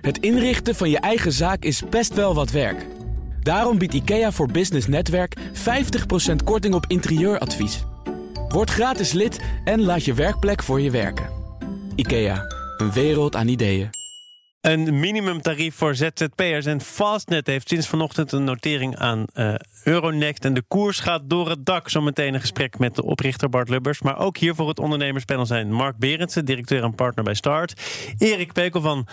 Het 0.00 0.18
inrichten 0.18 0.74
van 0.74 0.90
je 0.90 0.98
eigen 0.98 1.32
zaak 1.32 1.62
is 1.64 1.82
best 1.90 2.14
wel 2.14 2.34
wat 2.34 2.50
werk. 2.50 2.86
Daarom 3.40 3.78
biedt 3.78 3.94
IKEA 3.94 4.32
voor 4.32 4.50
Business 4.50 4.86
Netwerk 4.86 5.36
50% 5.38 5.40
korting 6.44 6.74
op 6.74 6.84
interieuradvies. 6.88 7.84
Word 8.48 8.70
gratis 8.70 9.12
lid 9.12 9.40
en 9.64 9.82
laat 9.82 10.04
je 10.04 10.14
werkplek 10.14 10.62
voor 10.62 10.80
je 10.80 10.90
werken. 10.90 11.28
IKEA, 11.94 12.44
een 12.76 12.92
wereld 12.92 13.36
aan 13.36 13.48
ideeën. 13.48 13.90
Een 14.60 15.00
minimumtarief 15.00 15.74
voor 15.74 15.94
ZZP'ers 15.94 16.66
en 16.66 16.80
Fastnet 16.80 17.46
heeft 17.46 17.68
sinds 17.68 17.88
vanochtend 17.88 18.32
een 18.32 18.44
notering 18.44 18.96
aan 18.96 19.24
uh, 19.34 19.54
Euronext. 19.84 20.44
En 20.44 20.54
de 20.54 20.62
koers 20.68 21.00
gaat 21.00 21.22
door 21.24 21.48
het 21.48 21.66
dak. 21.66 21.88
Zometeen 21.88 22.34
een 22.34 22.40
gesprek 22.40 22.78
met 22.78 22.94
de 22.94 23.02
oprichter 23.02 23.48
Bart 23.48 23.68
Lubbers. 23.68 24.02
Maar 24.02 24.18
ook 24.18 24.36
hier 24.36 24.54
voor 24.54 24.68
het 24.68 24.78
ondernemerspanel 24.78 25.46
zijn 25.46 25.72
Mark 25.72 25.96
Berendsen, 25.96 26.44
directeur 26.44 26.82
en 26.82 26.94
partner 26.94 27.24
bij 27.24 27.34
Start. 27.34 27.82
Erik 28.18 28.52
Pekel 28.52 28.80
van 28.80 29.06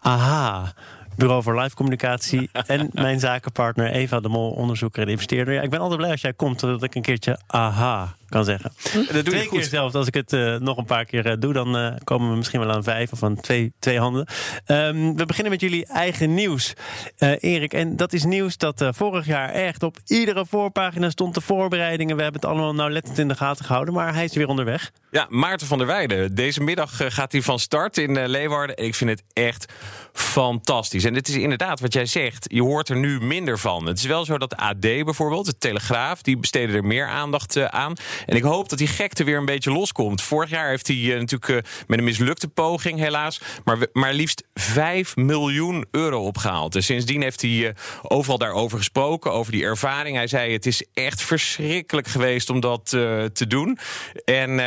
AHA. 0.00 0.72
Bureau 1.16 1.42
voor 1.42 1.60
Live 1.60 1.74
Communicatie. 1.74 2.50
en 2.66 2.90
mijn 2.92 3.20
zakenpartner 3.20 3.90
Eva 3.90 4.20
de 4.20 4.28
Mol, 4.28 4.50
onderzoeker 4.50 5.02
en 5.02 5.08
investeerder. 5.08 5.62
Ik 5.62 5.70
ben 5.70 5.80
altijd 5.80 5.98
blij 5.98 6.10
als 6.10 6.20
jij 6.20 6.32
komt, 6.32 6.60
zodat 6.60 6.82
ik 6.82 6.94
een 6.94 7.02
keertje 7.02 7.38
aha 7.46 8.18
kan 8.30 8.44
zeggen. 8.44 8.72
Hm? 8.92 8.98
Dat 8.98 9.12
doe 9.12 9.22
twee 9.22 9.48
keer 9.48 9.64
zelfs. 9.64 9.94
Als 9.94 10.06
ik 10.06 10.14
het 10.14 10.32
uh, 10.32 10.56
nog 10.56 10.76
een 10.76 10.84
paar 10.84 11.04
keer 11.04 11.26
uh, 11.26 11.32
doe, 11.38 11.52
dan 11.52 11.76
uh, 11.76 11.92
komen 12.04 12.30
we 12.30 12.36
misschien 12.36 12.60
wel 12.60 12.70
aan 12.70 12.82
vijf 12.82 13.12
of 13.12 13.22
aan 13.22 13.40
twee, 13.40 13.72
twee 13.78 13.98
handen. 13.98 14.26
Um, 14.66 15.16
we 15.16 15.26
beginnen 15.26 15.52
met 15.52 15.60
jullie 15.60 15.86
eigen 15.86 16.34
nieuws, 16.34 16.72
Erik. 17.18 17.72
En 17.72 17.96
dat 17.96 18.12
is 18.12 18.24
nieuws 18.24 18.56
dat 18.56 18.84
vorig 18.90 19.26
jaar 19.26 19.48
echt 19.48 19.82
op 19.82 19.96
iedere 20.06 20.46
voorpagina 20.46 21.10
stond. 21.10 21.34
De 21.34 21.40
voorbereidingen. 21.40 22.16
We 22.16 22.22
hebben 22.22 22.40
het 22.40 22.50
allemaal 22.50 22.74
nauwlettend 22.74 23.18
in 23.18 23.28
de 23.28 23.36
gaten 23.36 23.64
gehouden. 23.64 23.94
Maar 23.94 24.14
hij 24.14 24.24
is 24.24 24.34
weer 24.34 24.48
onderweg. 24.48 24.90
Ja, 25.10 25.26
Maarten 25.28 25.66
van 25.66 25.78
der 25.78 25.86
Weijden. 25.86 26.34
Deze 26.34 26.62
middag 26.62 27.00
gaat 27.14 27.32
hij 27.32 27.42
van 27.42 27.58
start 27.58 27.98
in 27.98 28.26
Leeuwarden. 28.26 28.76
En 28.76 28.84
ik 28.84 28.94
vind 28.94 29.10
het 29.10 29.22
echt 29.32 29.72
fantastisch. 30.12 31.04
En 31.04 31.14
het 31.14 31.28
is 31.28 31.34
inderdaad 31.34 31.80
wat 31.80 31.92
jij 31.92 32.06
zegt. 32.06 32.44
Je 32.48 32.62
hoort 32.62 32.88
er 32.88 32.96
nu 32.96 33.20
minder 33.20 33.58
van. 33.58 33.86
Het 33.86 33.98
is 33.98 34.04
wel 34.04 34.24
zo 34.24 34.38
dat 34.38 34.56
AD 34.56 34.80
bijvoorbeeld, 34.80 35.46
de 35.46 35.58
Telegraaf, 35.58 36.22
die 36.22 36.38
besteden 36.38 36.74
er 36.74 36.84
meer 36.84 37.06
aandacht 37.06 37.70
aan. 37.70 37.92
En 38.26 38.36
ik 38.36 38.42
hoop 38.42 38.68
dat 38.68 38.78
die 38.78 38.86
gekte 38.86 39.24
weer 39.24 39.36
een 39.36 39.44
beetje 39.44 39.72
loskomt. 39.72 40.22
Vorig 40.22 40.50
jaar 40.50 40.68
heeft 40.68 40.86
hij 40.86 40.96
uh, 40.96 41.18
natuurlijk 41.18 41.48
uh, 41.48 41.72
met 41.86 41.98
een 41.98 42.04
mislukte 42.04 42.48
poging, 42.48 42.98
helaas, 42.98 43.40
maar, 43.64 43.78
maar 43.92 44.14
liefst 44.14 44.44
5 44.54 45.16
miljoen 45.16 45.84
euro 45.90 46.26
opgehaald. 46.26 46.74
En 46.74 46.82
sindsdien 46.82 47.22
heeft 47.22 47.40
hij 47.40 47.50
uh, 47.50 47.70
overal 48.02 48.38
daarover 48.38 48.78
gesproken, 48.78 49.32
over 49.32 49.52
die 49.52 49.64
ervaring. 49.64 50.16
Hij 50.16 50.26
zei: 50.26 50.52
Het 50.52 50.66
is 50.66 50.84
echt 50.94 51.22
verschrikkelijk 51.22 52.08
geweest 52.08 52.50
om 52.50 52.60
dat 52.60 52.88
te 53.32 53.46
doen. 53.48 53.78
En 54.24 54.60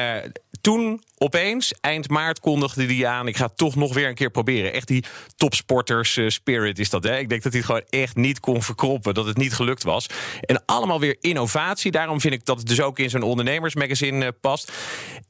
toen 0.63 1.03
opeens, 1.17 1.73
eind 1.81 2.09
maart, 2.09 2.39
kondigde 2.39 2.85
hij 2.85 3.07
aan... 3.07 3.27
ik 3.27 3.37
ga 3.37 3.45
het 3.45 3.57
toch 3.57 3.75
nog 3.75 3.93
weer 3.93 4.07
een 4.07 4.15
keer 4.15 4.29
proberen. 4.29 4.73
Echt 4.73 4.87
die 4.87 5.03
topsporters 5.35 6.19
spirit 6.27 6.79
is 6.79 6.89
dat. 6.89 7.03
Hè? 7.03 7.17
Ik 7.17 7.29
denk 7.29 7.43
dat 7.43 7.51
hij 7.51 7.61
het 7.61 7.69
gewoon 7.69 8.01
echt 8.01 8.15
niet 8.15 8.39
kon 8.39 8.63
verkroppen. 8.63 9.13
Dat 9.13 9.25
het 9.25 9.37
niet 9.37 9.53
gelukt 9.53 9.83
was. 9.83 10.07
En 10.41 10.65
allemaal 10.65 10.99
weer 10.99 11.17
innovatie. 11.19 11.91
Daarom 11.91 12.21
vind 12.21 12.33
ik 12.33 12.45
dat 12.45 12.57
het 12.57 12.67
dus 12.67 12.81
ook 12.81 12.99
in 12.99 13.09
zo'n 13.09 13.23
ondernemersmagazine 13.43 14.25
uh, 14.25 14.31
past. 14.41 14.71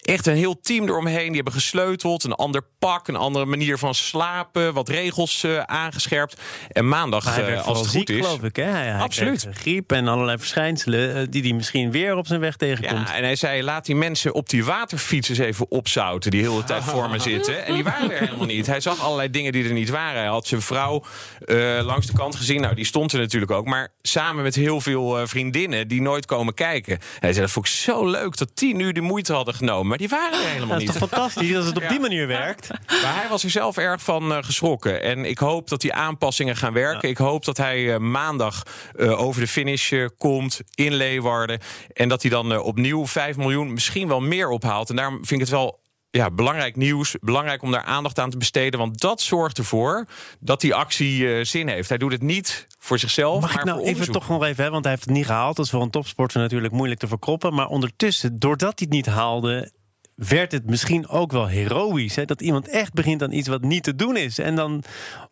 Echt 0.01 0.27
een 0.27 0.35
heel 0.35 0.59
team 0.59 0.87
eromheen. 0.87 1.25
Die 1.25 1.35
hebben 1.35 1.53
gesleuteld. 1.53 2.23
Een 2.23 2.33
ander 2.33 2.61
pak, 2.79 3.07
een 3.07 3.15
andere 3.15 3.45
manier 3.45 3.77
van 3.77 3.95
slapen. 3.95 4.73
Wat 4.73 4.89
regels 4.89 5.43
uh, 5.43 5.59
aangescherpt. 5.59 6.41
En 6.67 6.87
maandag, 6.87 7.25
als 7.65 7.79
het 7.79 7.87
goed 7.87 7.89
ziek, 7.89 8.09
is... 8.09 8.25
geloof 8.25 8.43
ik, 8.43 8.55
hè? 8.55 8.63
Hij, 8.63 8.85
hij 8.85 9.01
Absoluut. 9.01 9.47
griep 9.51 9.91
en 9.91 10.07
allerlei 10.07 10.37
verschijnselen... 10.37 11.31
die 11.31 11.41
hij 11.41 11.53
misschien 11.53 11.91
weer 11.91 12.15
op 12.15 12.27
zijn 12.27 12.39
weg 12.39 12.55
tegenkomt. 12.55 13.07
Ja, 13.07 13.15
en 13.15 13.23
hij 13.23 13.35
zei, 13.35 13.63
laat 13.63 13.85
die 13.85 13.95
mensen 13.95 14.33
op 14.33 14.49
die 14.49 14.65
waterfiets 14.65 15.29
eens 15.29 15.37
even 15.37 15.71
opzouten... 15.71 16.31
die 16.31 16.41
heel 16.41 16.55
de 16.55 16.63
tijd 16.63 16.83
voor 16.83 17.09
me 17.09 17.19
zitten. 17.31 17.65
En 17.65 17.73
die 17.73 17.83
waren 17.83 18.11
er 18.11 18.19
helemaal 18.19 18.45
niet. 18.45 18.65
Hij 18.65 18.81
zag 18.81 19.01
allerlei 19.01 19.29
dingen 19.29 19.51
die 19.51 19.63
er 19.63 19.73
niet 19.73 19.89
waren. 19.89 20.19
Hij 20.19 20.29
had 20.29 20.47
zijn 20.47 20.61
vrouw 20.61 21.03
uh, 21.45 21.79
langs 21.83 22.07
de 22.07 22.13
kant 22.13 22.35
gezien. 22.35 22.61
Nou, 22.61 22.75
die 22.75 22.85
stond 22.85 23.13
er 23.13 23.19
natuurlijk 23.19 23.51
ook. 23.51 23.65
Maar 23.65 23.93
samen 24.01 24.43
met 24.43 24.55
heel 24.55 24.81
veel 24.81 25.27
vriendinnen 25.27 25.87
die 25.87 26.01
nooit 26.01 26.25
komen 26.25 26.53
kijken. 26.53 26.99
Hij 27.19 27.31
zei, 27.31 27.45
dat 27.45 27.51
vond 27.51 27.65
ik 27.65 27.71
zo 27.71 28.02
leuk 28.09 28.37
dat 28.37 28.51
die 28.53 28.75
nu 28.75 28.91
de 28.91 29.01
moeite 29.01 29.33
hadden 29.33 29.53
genomen. 29.53 29.87
Maar 29.87 29.97
die 29.97 30.09
waren 30.09 30.39
er 30.39 30.47
helemaal 30.47 30.77
niet. 30.77 30.85
Dat 30.87 30.95
is 30.95 31.01
toch 31.01 31.09
fantastisch 31.09 31.55
als 31.55 31.65
het 31.65 31.77
op 31.77 31.89
die 31.93 31.99
manier 31.99 32.27
werkt? 32.27 32.67
Maar 32.69 33.15
hij 33.15 33.29
was 33.29 33.43
er 33.43 33.49
zelf 33.49 33.77
erg 33.77 34.01
van 34.01 34.31
uh, 34.31 34.37
geschrokken. 34.41 35.01
En 35.01 35.25
ik 35.25 35.37
hoop 35.37 35.69
dat 35.69 35.81
die 35.81 35.93
aanpassingen 35.93 36.55
gaan 36.55 36.73
werken. 36.73 37.09
Ik 37.09 37.17
hoop 37.17 37.45
dat 37.45 37.57
hij 37.57 37.99
maandag 37.99 38.63
over 38.97 39.41
de 39.41 39.47
finish 39.47 39.93
komt 40.17 40.61
in 40.75 40.93
Leeuwarden. 40.93 41.59
En 41.93 42.09
dat 42.09 42.21
hij 42.21 42.31
dan 42.31 42.59
opnieuw 42.59 43.07
5 43.07 43.37
miljoen, 43.37 43.73
misschien 43.73 44.07
wel 44.07 44.21
meer 44.21 44.49
ophaalt. 44.49 44.89
En 44.89 44.95
daarom 44.95 45.15
vind 45.15 45.31
ik 45.31 45.39
het 45.39 45.49
wel 45.49 45.81
ja, 46.17 46.31
belangrijk 46.31 46.75
nieuws. 46.75 47.15
Belangrijk 47.21 47.61
om 47.61 47.71
daar 47.71 47.83
aandacht 47.83 48.19
aan 48.19 48.29
te 48.29 48.37
besteden. 48.37 48.79
Want 48.79 48.99
dat 48.99 49.21
zorgt 49.21 49.57
ervoor 49.57 50.05
dat 50.39 50.61
die 50.61 50.75
actie 50.75 51.19
uh, 51.19 51.43
zin 51.43 51.67
heeft. 51.67 51.89
Hij 51.89 51.97
doet 51.97 52.11
het 52.11 52.21
niet 52.21 52.67
voor 52.79 52.99
zichzelf. 52.99 53.41
Mag 53.41 53.49
maar 53.49 53.59
ik 53.59 53.65
nou 53.65 53.79
voor 53.79 53.87
even 53.87 54.11
toch 54.11 54.29
nog 54.29 54.43
even, 54.43 54.63
hè, 54.63 54.69
want 54.69 54.83
hij 54.83 54.93
heeft 54.93 55.05
het 55.05 55.13
niet 55.13 55.25
gehaald. 55.25 55.55
Dat 55.55 55.65
is 55.65 55.71
voor 55.71 55.81
een 55.81 55.89
topsporter 55.89 56.41
natuurlijk 56.41 56.73
moeilijk 56.73 56.99
te 56.99 57.07
verkroppen. 57.07 57.53
Maar 57.53 57.67
ondertussen, 57.67 58.39
doordat 58.39 58.79
hij 58.79 58.87
het 58.89 58.89
niet 58.89 59.05
haalde. 59.05 59.71
Werd 60.15 60.51
het 60.51 60.65
misschien 60.69 61.07
ook 61.07 61.31
wel 61.31 61.47
heroïsch? 61.47 62.15
Hè? 62.15 62.25
Dat 62.25 62.41
iemand 62.41 62.67
echt 62.67 62.93
begint 62.93 63.23
aan 63.23 63.31
iets 63.31 63.47
wat 63.47 63.61
niet 63.61 63.83
te 63.83 63.95
doen 63.95 64.17
is. 64.17 64.39
En 64.39 64.55
dan, 64.55 64.83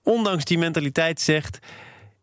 ondanks 0.04 0.46
die 0.46 0.58
mentaliteit, 0.58 1.22
zegt: 1.22 1.60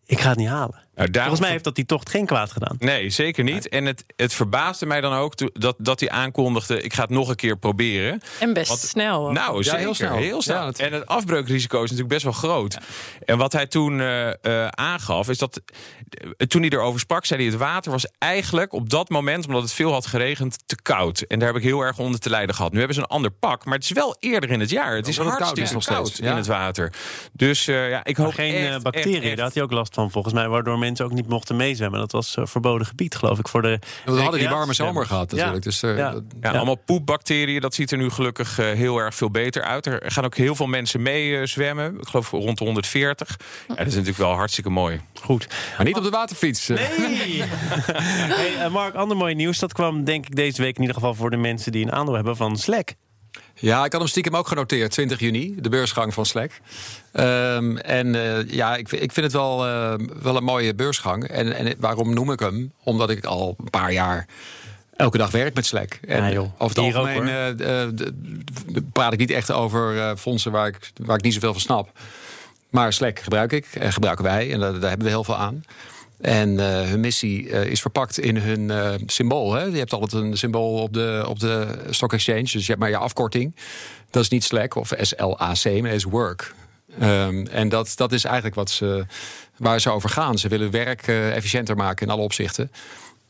Ik 0.06 0.20
ga 0.20 0.28
het 0.28 0.38
niet 0.38 0.48
halen. 0.48 0.87
Nou, 0.98 1.10
daarom 1.10 1.36
Volgens 1.36 1.40
mij 1.40 1.50
heeft 1.50 1.64
dat 1.64 1.74
die 1.74 1.86
tocht 1.86 2.10
geen 2.10 2.26
kwaad 2.26 2.52
gedaan. 2.52 2.76
Nee, 2.78 3.10
zeker 3.10 3.44
niet. 3.44 3.68
En 3.68 3.84
het, 3.84 4.04
het 4.16 4.32
verbaasde 4.34 4.86
mij 4.86 5.00
dan 5.00 5.12
ook 5.12 5.60
dat, 5.60 5.74
dat 5.78 6.00
hij 6.00 6.10
aankondigde... 6.10 6.82
ik 6.82 6.92
ga 6.94 7.02
het 7.02 7.10
nog 7.10 7.28
een 7.28 7.36
keer 7.36 7.56
proberen. 7.58 8.20
En 8.40 8.52
best 8.52 8.68
Want- 8.68 8.80
snel. 8.80 9.30
Nou, 9.30 9.56
Ja, 9.56 9.62
zeker. 9.62 9.78
heel 9.78 9.94
snel. 9.94 10.16
Heel 10.16 10.42
snel. 10.42 10.56
Ja, 10.56 10.64
dat- 10.64 10.78
En 10.78 10.92
het 10.92 11.06
afbreukrisico 11.06 11.76
is 11.76 11.82
natuurlijk 11.82 12.08
best 12.08 12.22
wel 12.22 12.32
groot. 12.32 12.78
En 13.24 13.38
wat 13.38 13.52
hij 13.52 13.66
toen 13.66 14.00
eh, 14.00 14.28
eh, 14.28 14.68
aangaf, 14.68 15.28
is 15.28 15.38
dat... 15.38 15.60
eh, 16.36 16.46
toen 16.46 16.60
hij 16.60 16.70
erover 16.70 17.00
sprak, 17.00 17.24
zei 17.24 17.42
hij... 17.42 17.50
het 17.50 17.58
water 17.60 17.90
was 17.92 18.06
eigenlijk 18.18 18.72
op 18.72 18.90
dat 18.90 19.08
moment, 19.08 19.46
omdat 19.46 19.62
het 19.62 19.72
veel 19.72 19.92
had 19.92 20.06
geregend... 20.06 20.58
te 20.66 20.82
koud. 20.82 21.20
En 21.20 21.38
daar 21.38 21.48
heb 21.48 21.56
ik 21.56 21.62
heel 21.62 21.80
erg 21.80 21.98
onder 21.98 22.20
te 22.20 22.30
lijden 22.30 22.54
gehad. 22.54 22.72
Nu 22.72 22.78
hebben 22.78 22.96
ze 22.96 23.00
een 23.02 23.08
ander 23.08 23.30
pak, 23.30 23.64
maar 23.64 23.74
het 23.74 23.84
is 23.84 23.92
wel 23.92 24.16
eerder 24.20 24.50
in 24.50 24.60
het 24.60 24.70
jaar. 24.70 24.96
Het 24.96 25.08
is 25.08 25.16
koud 25.16 25.28
hartstikke 25.28 25.60
is 25.62 25.70
nog 25.70 25.84
koud, 25.84 26.06
steeds, 26.06 26.20
in 26.20 26.36
het 26.36 26.46
water. 26.46 26.92
Dus 27.32 27.66
eh, 27.68 27.90
ja, 27.90 28.04
ik 28.04 28.16
Maar 28.16 28.26
hoop 28.26 28.34
geen 28.34 28.54
echt, 28.54 28.66
eh, 28.66 28.74
echt, 28.74 28.82
bacteriën, 28.82 29.22
echt- 29.22 29.36
daar 29.36 29.44
had 29.44 29.54
hij 29.54 29.62
ook 29.62 29.72
last 29.72 29.94
van 29.94 30.10
volgens 30.10 30.34
mij. 30.34 30.48
Waardoor 30.48 30.78
mensen 30.78 30.86
ook 31.02 31.12
niet 31.12 31.28
mochten 31.28 31.56
meezwemmen. 31.56 32.00
Dat 32.00 32.12
was 32.12 32.36
eh, 32.36 32.46
verboden 32.46 32.86
gebied, 32.86 33.16
geloof 33.16 33.38
ik, 33.38 33.48
voor 33.48 33.62
de 33.62 33.78
We 34.04 34.20
hadden 34.20 34.40
die 34.40 34.48
warme 34.48 34.72
zomer 34.72 35.06
gehad 35.06 35.30
natuurlijk. 35.30 35.64
Ja. 35.64 35.70
Dus, 35.70 35.82
eh, 35.82 35.96
Ja. 35.96 36.10
dat- 36.10 36.22
Ja, 36.40 36.50
Ja. 36.50 36.56
allemaal 36.56 36.74
poepbacteriën. 36.84 37.60
Dat 37.60 37.74
ziet 37.74 37.90
er 37.92 37.98
nu 37.98 38.10
gelukkig 38.10 38.58
eh, 38.58 38.66
heel 38.72 38.98
erg 38.98 39.14
veel 39.14 39.30
beter 39.30 39.62
uit. 39.62 39.86
Er 39.86 40.02
gaan 40.06 40.24
ook 40.24 40.36
heel 40.36 40.54
veel 40.54 40.66
mensen 40.66 41.02
mee 41.02 41.46
zwemmen. 41.46 41.96
Ik 42.00 42.06
geloof 42.08 42.30
rond 42.30 42.58
de 42.58 42.64
140. 42.64 43.36
Ja, 43.68 43.74
dat 43.74 43.86
is 43.86 43.92
natuurlijk 43.92 44.18
wel 44.18 44.32
hartstikke 44.32 44.70
mooi. 44.70 45.00
Goed. 45.22 45.46
maar 45.76 45.86
niet 45.86 45.96
op 45.96 46.02
de 46.02 46.10
waterfiets. 46.10 46.66
Nee! 46.68 47.42
hey, 48.58 48.70
Mark, 48.70 48.94
ander 48.94 49.16
mooi 49.16 49.34
nieuws. 49.34 49.58
Dat 49.58 49.72
kwam 49.72 50.04
denk 50.04 50.26
ik 50.26 50.36
deze 50.36 50.62
week 50.62 50.74
in 50.74 50.80
ieder 50.80 50.94
geval 50.96 51.14
voor 51.14 51.30
de 51.30 51.36
mensen 51.36 51.72
die 51.72 51.84
een 51.84 51.92
aandeel 51.92 52.14
hebben 52.14 52.36
van 52.36 52.56
Slack. 52.56 52.94
Ja, 53.60 53.84
ik 53.84 53.92
had 53.92 54.00
hem 54.00 54.10
stiekem 54.10 54.36
ook 54.36 54.48
genoteerd, 54.48 54.90
20 54.90 55.20
juni, 55.20 55.54
de 55.58 55.68
beursgang 55.68 56.14
van 56.14 56.26
Slack. 56.26 56.50
Ehm, 57.12 57.76
en 57.76 58.14
eh, 58.14 58.50
ja, 58.50 58.76
ik, 58.76 58.92
ik 58.92 59.12
vind 59.12 59.26
het 59.26 59.32
wel, 59.32 59.66
eh, 59.66 59.94
wel 60.22 60.36
een 60.36 60.44
mooie 60.44 60.74
beursgang. 60.74 61.24
En, 61.24 61.52
en 61.52 61.74
waarom 61.78 62.14
noem 62.14 62.30
ik 62.32 62.40
hem? 62.40 62.72
Omdat 62.82 63.10
ik 63.10 63.24
al 63.24 63.54
een 63.58 63.70
paar 63.70 63.92
jaar 63.92 64.26
elke 64.96 65.18
dag 65.18 65.30
werk 65.30 65.54
met 65.54 65.66
Slack. 65.66 65.98
En 66.06 66.22
Ja, 66.22 66.30
joh. 66.30 66.52
over 66.58 66.76
het 66.76 66.84
Hier 66.84 66.96
algemeen 66.96 67.28
eh, 67.60 68.82
praat 68.92 69.12
ik 69.12 69.18
niet 69.18 69.30
echt 69.30 69.52
over 69.52 70.16
fondsen 70.16 70.52
waar 70.52 70.66
ik, 70.66 70.90
waar 71.04 71.16
ik 71.16 71.22
niet 71.22 71.34
zoveel 71.34 71.52
van 71.52 71.60
snap. 71.60 71.90
Maar 72.70 72.92
Slack 72.92 73.18
gebruik 73.18 73.52
ik 73.52 73.66
en 73.72 73.92
gebruiken 73.92 74.24
wij. 74.24 74.52
En 74.52 74.60
daar, 74.60 74.72
daar 74.72 74.88
hebben 74.88 75.06
we 75.06 75.12
heel 75.12 75.24
veel 75.24 75.36
aan. 75.36 75.64
En 76.20 76.60
eh, 76.60 76.88
hun 76.88 77.00
missie 77.00 77.50
eh, 77.50 77.70
is 77.70 77.80
verpakt 77.80 78.18
in 78.18 78.36
hun 78.36 78.70
eh, 78.70 78.94
symbool. 79.06 79.52
Hè? 79.52 79.62
Je 79.62 79.78
hebt 79.78 79.92
altijd 79.92 80.12
een 80.12 80.38
symbool 80.38 80.82
op 80.82 80.92
de, 80.92 81.24
op 81.28 81.40
de 81.40 81.78
stock 81.90 82.12
exchange. 82.12 82.42
Dus 82.42 82.52
je 82.52 82.66
hebt 82.66 82.78
maar 82.78 82.90
je 82.90 82.96
afkorting. 82.96 83.56
Dat 84.10 84.22
is 84.22 84.28
niet 84.28 84.44
Slack 84.44 84.74
of 84.74 84.92
SLAC, 85.00 85.80
maar 85.82 85.92
is 85.92 86.04
work. 86.04 86.54
Ehm, 86.98 87.46
en 87.46 87.68
dat, 87.68 87.92
dat 87.96 88.12
is 88.12 88.24
eigenlijk 88.24 88.54
wat 88.54 88.70
ze, 88.70 89.06
waar 89.56 89.80
ze 89.80 89.90
over 89.90 90.10
gaan. 90.10 90.38
Ze 90.38 90.48
willen 90.48 90.70
werk 90.70 91.06
efficiënter 91.08 91.76
maken 91.76 92.06
in 92.06 92.12
alle 92.12 92.22
opzichten. 92.22 92.70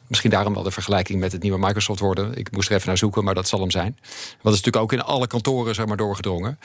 Misschien 0.06 0.30
daarom 0.30 0.54
wel 0.54 0.62
de 0.62 0.70
vergelijking 0.70 1.20
met 1.20 1.32
het 1.32 1.42
nieuwe 1.42 1.58
Microsoft 1.58 2.00
worden. 2.00 2.34
Ik 2.34 2.50
moest 2.50 2.68
er 2.68 2.74
even 2.74 2.86
naar 2.86 2.98
zoeken, 2.98 3.24
maar 3.24 3.34
dat 3.34 3.48
zal 3.48 3.60
hem 3.60 3.70
zijn. 3.70 3.96
Want 4.42 4.56
is 4.56 4.62
natuurlijk 4.62 4.76
ook 4.76 4.92
in 4.92 5.02
alle 5.02 5.26
kantoren 5.26 5.74
zeg 5.74 5.86
maar, 5.86 5.96
doorgedrongen. 5.96 6.58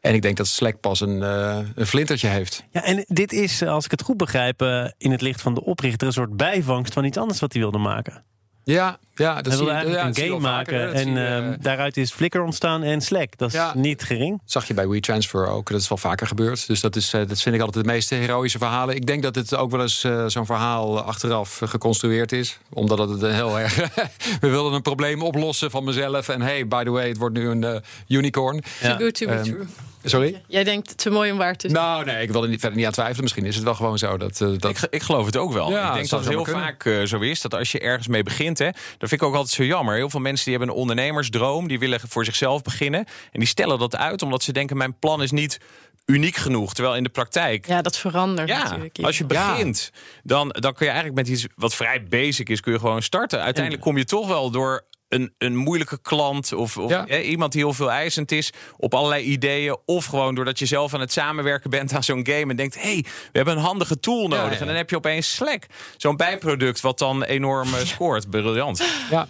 En 0.00 0.14
ik 0.14 0.22
denk 0.22 0.36
dat 0.36 0.46
Slack 0.46 0.80
pas 0.80 1.00
een, 1.00 1.22
eh, 1.22 1.58
een 1.74 1.86
flintertje 1.86 2.28
heeft. 2.28 2.64
Ja, 2.70 2.84
en 2.84 3.04
dit 3.08 3.32
is, 3.32 3.62
als 3.62 3.84
ik 3.84 3.90
het 3.90 4.02
goed 4.02 4.16
begrijp, 4.16 4.62
eh, 4.62 4.84
in 4.98 5.10
het 5.10 5.20
licht 5.20 5.42
van 5.42 5.54
de 5.54 5.64
oprichter... 5.64 6.06
een 6.06 6.12
soort 6.12 6.36
bijvangst 6.36 6.92
van 6.92 7.04
iets 7.04 7.18
anders 7.18 7.40
wat 7.40 7.52
hij 7.52 7.62
wilde 7.62 7.78
maken. 7.78 8.22
Ja, 8.64 8.98
ja 9.14 9.34
dat 9.34 9.46
Hij 9.46 9.56
wilde 9.56 9.70
eigenlijk 9.72 10.02
ja, 10.02 10.08
een 10.08 10.28
game 10.30 10.40
vaker, 10.40 10.76
maken. 10.78 10.94
En 10.94 11.12
je, 11.14 11.26
ehm, 11.26 11.52
eh, 11.52 11.58
daaruit 11.60 11.96
is 11.96 12.12
Flickr 12.12 12.38
ontstaan 12.38 12.82
en 12.82 13.00
Slack. 13.00 13.36
Dat 13.38 13.48
is 13.48 13.54
Ja. 13.54 13.72
niet 13.76 14.02
gering. 14.02 14.40
zag 14.44 14.66
je 14.66 14.74
bij 14.74 14.88
WeTransfer 14.88 15.46
ook. 15.48 15.70
Dat 15.70 15.80
is 15.80 15.88
wel 15.88 15.98
vaker 15.98 16.26
gebeurd. 16.26 16.66
Dus 16.66 16.80
dat, 16.80 16.96
is, 16.96 17.12
eh, 17.12 17.26
dat 17.28 17.40
vind 17.42 17.54
ik 17.54 17.60
altijd 17.60 17.84
de 17.84 17.90
meest 17.90 18.10
heroïsche 18.10 18.58
verhalen. 18.58 18.94
Ik 18.94 19.06
denk 19.06 19.22
dat 19.22 19.34
het 19.34 19.54
ook 19.56 19.70
wel 19.70 19.80
eens 19.80 20.04
eh, 20.04 20.24
zo'n 20.26 20.46
verhaal 20.46 21.00
achteraf 21.00 21.62
eh, 21.62 21.68
geconstrueerd 21.68 22.32
is. 22.32 22.58
Omdat 22.72 22.98
het 22.98 23.22
een 23.22 23.34
heel 23.34 23.58
erg... 23.58 23.74
We 24.40 24.48
wilden 24.48 24.72
een 24.72 24.82
probleem 24.82 25.22
oplossen 25.22 25.70
van 25.70 25.84
mezelf. 25.84 26.28
En 26.28 26.42
hey, 26.42 26.66
by 26.66 26.84
the 26.84 26.90
way, 26.90 27.08
het 27.08 27.16
wordt 27.16 27.34
nu 27.36 27.48
een 27.48 27.64
eh, 27.64 27.80
unicorn. 28.08 28.62
Too 28.80 28.96
good 28.96 29.14
to 29.14 29.26
be 29.26 29.32
Ehm, 29.32 29.42
true. 29.44 29.66
Sorry? 30.04 30.42
Jij 30.46 30.64
denkt 30.64 30.98
te 30.98 31.10
mooi 31.10 31.32
om 31.32 31.38
waar 31.38 31.56
te 31.56 31.68
zijn. 31.68 31.82
Nou, 31.82 32.04
nee, 32.04 32.22
ik 32.22 32.30
wil 32.30 32.42
er 32.42 32.48
niet, 32.48 32.60
verder 32.60 32.78
niet 32.78 32.86
aan 32.86 32.92
twijfelen. 32.92 33.22
Misschien 33.22 33.44
is 33.44 33.54
het 33.54 33.64
wel 33.64 33.74
gewoon 33.74 33.98
zo 33.98 34.16
dat... 34.16 34.40
uh, 34.40 34.58
dat... 34.58 34.70
Ik, 34.70 34.86
ik, 34.90 35.02
geloof 35.02 35.26
het 35.26 35.36
ook 35.36 35.52
wel. 35.52 35.70
Ja, 35.70 35.88
ik 35.88 35.94
denk 35.94 36.08
dat 36.08 36.20
het 36.20 36.28
heel 36.28 36.44
vaak 36.44 36.84
uh, 36.84 37.04
zo 37.04 37.18
is 37.18 37.40
dat 37.40 37.54
als 37.54 37.72
je 37.72 37.80
ergens 37.80 38.08
mee 38.08 38.22
begint... 38.22 38.58
Hè, 38.58 38.70
dat 38.98 39.08
vind 39.08 39.12
ik 39.12 39.22
ook 39.22 39.34
altijd 39.34 39.54
zo 39.54 39.64
jammer. 39.64 39.94
Heel 39.94 40.10
veel 40.10 40.20
mensen 40.20 40.44
die 40.44 40.56
hebben 40.56 40.74
een 40.74 40.80
ondernemersdroom... 40.80 41.68
die 41.68 41.78
willen 41.78 42.00
voor 42.08 42.24
zichzelf 42.24 42.62
beginnen. 42.62 43.04
En 43.32 43.40
die 43.40 43.48
stellen 43.48 43.78
dat 43.78 43.96
uit 43.96 44.22
omdat 44.22 44.42
ze 44.42 44.52
denken... 44.52 44.76
mijn 44.76 44.98
plan 44.98 45.22
is 45.22 45.30
niet 45.30 45.60
uniek 46.06 46.36
genoeg. 46.36 46.74
Terwijl 46.74 46.96
in 46.96 47.02
de 47.02 47.08
praktijk. 47.08 47.66
Ja, 47.66 47.82
dat 47.82 47.96
verandert 47.96 48.48
ja, 48.48 48.62
natuurlijk. 48.62 48.98
Als 49.02 49.18
je 49.18 49.24
begint, 49.24 49.90
dan, 50.22 50.48
dan 50.48 50.72
kun 50.72 50.86
je 50.86 50.92
eigenlijk 50.92 51.14
met 51.26 51.28
iets 51.28 51.46
wat 51.56 51.74
vrij 51.74 52.02
basic 52.04 52.48
is, 52.48 52.60
kun 52.60 52.72
je 52.72 52.78
gewoon 52.78 53.02
starten. 53.02 53.40
Uiteindelijk 53.40 53.82
kom 53.82 53.96
je 53.96 54.04
toch 54.04 54.28
wel 54.28 54.50
door 54.50 54.84
een, 55.10 55.34
een 55.38 55.56
moeilijke 55.56 55.98
klant 56.02 56.52
of, 56.52 56.76
of 56.76 56.90
Ja. 56.90 57.06
iemand 57.20 57.52
die 57.52 57.60
heel 57.62 57.72
veel 57.72 57.90
eisend 57.90 58.32
is 58.32 58.52
op 58.76 58.94
allerlei 58.94 59.24
ideeën. 59.24 59.76
Of 59.84 60.04
gewoon 60.04 60.34
doordat 60.34 60.58
je 60.58 60.66
zelf 60.66 60.94
aan 60.94 61.00
het 61.00 61.12
samenwerken 61.12 61.70
bent 61.70 61.92
aan 61.94 62.02
zo'n 62.02 62.26
game 62.26 62.46
en 62.50 62.56
denkt: 62.56 62.74
hé, 62.74 62.80
hey, 62.92 63.04
we 63.04 63.10
hebben 63.32 63.56
een 63.56 63.62
handige 63.62 64.00
tool 64.00 64.28
nodig. 64.28 64.44
ja, 64.44 64.52
ja. 64.54 64.60
En 64.60 64.66
dan 64.66 64.76
heb 64.76 64.90
je 64.90 64.96
opeens 64.96 65.34
Slack. 65.34 65.66
Zo'n 65.96 66.16
bijproduct 66.16 66.80
wat 66.80 66.98
dan 66.98 67.22
enorm 67.22 67.74
eh, 67.74 67.80
scoort. 67.84 68.30
Briljant. 68.30 68.82
Ja. 69.10 69.28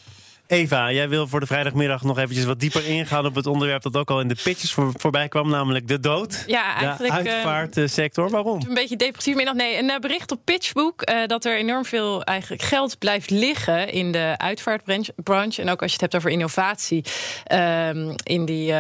Eva, 0.51 0.93
jij 0.93 1.09
wil 1.09 1.27
voor 1.27 1.41
de 1.41 1.47
vrijdagmiddag 1.47 2.03
nog 2.03 2.19
eventjes 2.19 2.45
wat 2.45 2.61
dieper 2.61 2.87
ingaan 2.87 3.27
op 3.27 3.35
het 3.35 3.47
onderwerp 3.47 3.83
dat 3.83 3.97
ook 3.97 4.11
al 4.11 4.21
in 4.21 4.29
de 4.29 4.37
pitches 4.43 4.73
voor, 4.73 4.93
voorbij 4.97 5.29
kwam, 5.29 5.49
namelijk 5.49 5.89
de 5.89 6.01
dood. 6.01 6.45
Ja, 6.47 6.75
eigenlijk, 6.77 7.25
De 7.25 7.29
eh, 7.29 7.35
uitvaartsector. 7.35 8.31
Waarom? 8.31 8.61
Een 8.69 8.75
beetje 8.75 8.97
depressief 8.97 9.35
middag. 9.35 9.55
Nee, 9.55 9.79
een 9.79 9.91
eh, 9.91 9.99
bericht 9.99 10.31
op 10.31 10.41
Pitchbook 10.45 11.03
eh, 11.03 11.27
dat 11.27 11.45
er 11.45 11.57
enorm 11.57 11.85
veel 11.85 12.23
eigenlijk 12.23 12.63
geld 12.63 12.99
blijft 12.99 13.31
liggen 13.31 13.93
in 13.93 14.13
de 14.13 14.35
uitvaartbranche. 14.37 15.13
branche. 15.17 15.63
En 15.63 15.69
ook 15.69 15.83
als 15.83 15.91
je 15.91 15.99
het 16.01 16.13
hebt 16.13 16.15
over 16.15 16.31
innovatie 16.31 17.05
ehm, 17.45 18.15
in 18.23 18.45
die 18.45 18.75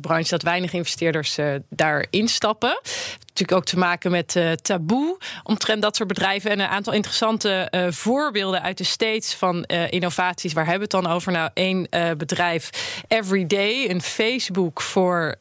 branche, 0.00 0.30
dat 0.30 0.42
weinig 0.42 0.72
investeerders 0.72 1.38
eh, 1.38 1.54
daarin 1.68 2.28
stappen. 2.28 2.80
Natuurlijk 3.38 3.58
ook 3.58 3.74
te 3.74 3.78
maken 3.78 4.10
met 4.10 4.36
eh, 4.36 4.52
taboe 4.52 5.18
omtrent 5.42 5.82
dat 5.82 5.96
soort 5.96 6.08
bedrijven. 6.08 6.50
En 6.50 6.60
een 6.60 6.68
aantal 6.68 6.92
interessante 6.92 7.50
eh, 7.50 7.86
voorbeelden 7.90 8.62
uit 8.62 8.78
de 8.78 8.84
States 8.84 9.34
van 9.34 9.64
eh, 9.64 9.90
innovaties. 9.90 10.52
Waar 10.52 10.66
hebben 10.66 10.88
we 10.88 10.96
het 10.96 11.04
dan 11.04 11.14
over? 11.14 11.32
Nou, 11.32 11.50
één 11.54 11.88
bedrijf, 12.16 12.70
Everyday, 13.08 13.90
een 13.90 14.02
Facebook 14.02 14.82
voor 14.82 15.34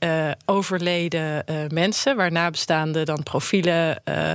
overleden 0.45 1.44
mensen. 1.74 2.15
Waar 2.15 2.31
nabestaanden 2.31 3.06
dan 3.06 3.24
profielen 3.24 4.03
eh, 4.03 4.31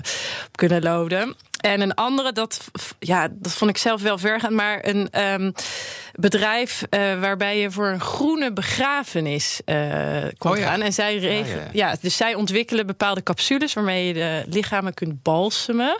kunnen 0.55 0.83
loaden. 0.83 1.37
En 1.61 1.81
een 1.81 1.95
andere, 1.95 2.33
dat, 2.33 2.61
ja, 2.99 3.29
dat 3.31 3.53
vond 3.53 3.71
ik 3.71 3.77
zelf 3.77 4.03
wel 4.03 4.19
vergaan, 4.19 4.55
maar 4.55 4.79
een 4.83 5.09
ehm, 5.11 5.51
bedrijf 6.15 6.83
eh, 6.91 7.21
waarbij 7.21 7.59
je 7.59 7.71
voor 7.71 7.87
een 7.87 8.01
groene 8.01 8.53
begrafenis 8.53 9.61
eh 9.65 9.77
kon 10.39 10.51
Oh 10.51 10.59
ja. 10.59 10.67
gaan. 10.67 10.81
En 10.83 10.93
zij 10.93 11.15
Ja, 11.15 11.31
ja, 11.31 11.45
ja. 11.73 11.97
dus 12.01 12.17
zij 12.17 12.35
ontwikkelen 12.35 12.87
bepaalde 12.87 13.23
capsules 13.23 13.73
waarmee 13.73 14.07
je 14.07 14.15
de 14.15 14.45
lichamen 14.49 14.95
kunt 14.95 15.23
balsemen. 15.23 15.99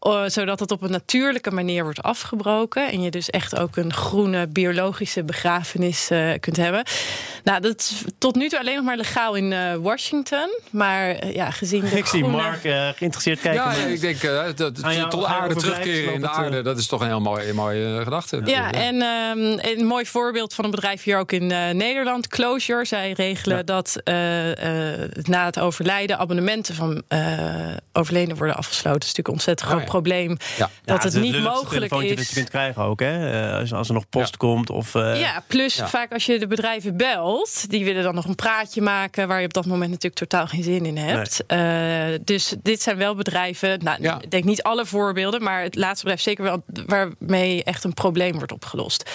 Eh, 0.00 0.22
zodat 0.26 0.60
het 0.60 0.70
op 0.70 0.82
een 0.82 0.90
natuurlijke 0.90 1.50
manier 1.50 1.82
wordt 1.82 2.02
afgebroken. 2.02 2.90
En 2.90 3.02
je 3.02 3.10
dus 3.10 3.30
echt 3.30 3.58
ook 3.58 3.76
een 3.76 3.92
groene 3.92 4.46
biologische 4.46 5.24
begrafenis 5.24 6.10
eh, 6.10 6.30
kunt 6.40 6.56
hebben. 6.56 6.84
Nou, 7.44 7.60
dat 7.60 7.78
is 7.78 8.02
tot 8.18 8.34
nu 8.34 8.48
toe 8.48 8.58
alleen 8.58 8.74
nog 8.74 8.84
maar 8.84 8.96
legaal 8.96 9.34
in 9.34 9.52
eh, 9.52 9.74
Washington. 9.74 10.58
Maar 10.70 11.26
ja, 11.26 11.50
gezien 11.50 11.80
de 11.80 11.86
Ik 11.86 12.06
zie 12.06 12.22
groene- 12.22 12.36
Mark 12.36 12.64
eh, 12.64 12.88
geïnteresseerd 12.88 13.40
kijken. 13.40 13.62
Ja, 13.62 13.72
ik 13.72 14.00
denk 14.00 14.22
uh, 14.22 14.42
dat, 14.56 15.10
tot 15.10 15.24
aarde 15.24 15.54
terugkeren 15.54 16.14
in 16.14 16.20
de 16.20 16.28
aarde, 16.28 16.62
dat 16.62 16.78
is 16.78 16.86
toch 16.86 17.00
een 17.00 17.06
heel 17.06 17.20
mooie, 17.20 17.52
mooie 17.52 17.96
uh, 17.96 18.02
gedachte. 18.02 18.40
Ja, 18.44 18.72
en 18.72 18.94
um, 18.94 19.58
een 19.60 19.86
mooi 19.86 20.06
voorbeeld 20.06 20.54
van 20.54 20.64
een 20.64 20.70
bedrijf 20.70 21.02
hier 21.02 21.18
ook 21.18 21.32
in 21.32 21.50
uh, 21.50 21.70
Nederland, 21.70 22.28
Closure. 22.28 22.84
Zij 22.84 23.12
regelen 23.12 23.56
ja. 23.56 23.62
dat 23.62 23.96
uh, 24.04 24.14
na 25.22 25.44
het 25.44 25.58
overlijden 25.58 26.18
abonnementen 26.18 26.74
van 26.74 27.02
overledenen 27.92 28.36
worden 28.36 28.56
afgesloten. 28.56 29.00
Dat 29.00 29.08
is 29.08 29.16
natuurlijk 29.16 29.34
ontzettend 29.34 29.68
groot 29.68 29.80
oh, 29.80 29.86
ja. 29.86 29.89
Probleem. 29.90 30.36
Ja. 30.56 30.70
Dat 30.84 31.02
Ja, 31.02 31.08
het 31.08 31.20
niet 31.20 31.42
mogelijk 31.42 31.92
is. 31.92 32.16
dat 32.16 32.28
je 32.28 32.34
kunt 32.34 32.50
krijgen 32.50 32.82
ook, 32.82 33.00
hè? 33.00 33.52
Als, 33.60 33.72
als 33.72 33.88
er 33.88 33.94
nog 33.94 34.08
post 34.08 34.36
komt. 34.36 34.70
Of, 34.70 34.94
uh... 34.94 35.20
Ja, 35.20 35.44
plus 35.46 35.82
vaak 35.84 36.12
als 36.12 36.26
je 36.26 36.38
de 36.38 36.46
bedrijven 36.46 36.96
belt, 36.96 37.70
die 37.70 37.84
willen 37.84 38.02
dan 38.02 38.14
nog 38.14 38.24
een 38.24 38.34
praatje 38.34 38.82
maken 38.82 39.28
waar 39.28 39.40
je 39.40 39.46
op 39.46 39.52
dat 39.52 39.66
moment 39.66 39.90
natuurlijk 39.90 40.14
totaal 40.14 40.46
geen 40.46 40.62
zin 40.62 40.86
in 40.86 40.96
hebt. 40.96 41.44
Nee. 41.46 42.12
Uh, 42.12 42.18
dus 42.24 42.54
dit 42.62 42.82
zijn 42.82 42.96
wel 42.96 43.14
bedrijven, 43.14 43.78
nou, 43.84 44.02
ja. 44.02 44.20
ik 44.22 44.30
denk 44.30 44.44
niet 44.44 44.62
alle 44.62 44.86
voorbeelden, 44.86 45.42
maar 45.42 45.62
het 45.62 45.76
laatste 45.76 46.04
bedrijf 46.04 46.20
zeker 46.20 46.44
wel 46.44 46.62
waarmee 46.86 47.64
echt 47.64 47.84
een 47.84 47.94
probleem 47.94 48.36
wordt 48.36 48.52
opgelost. 48.52 49.10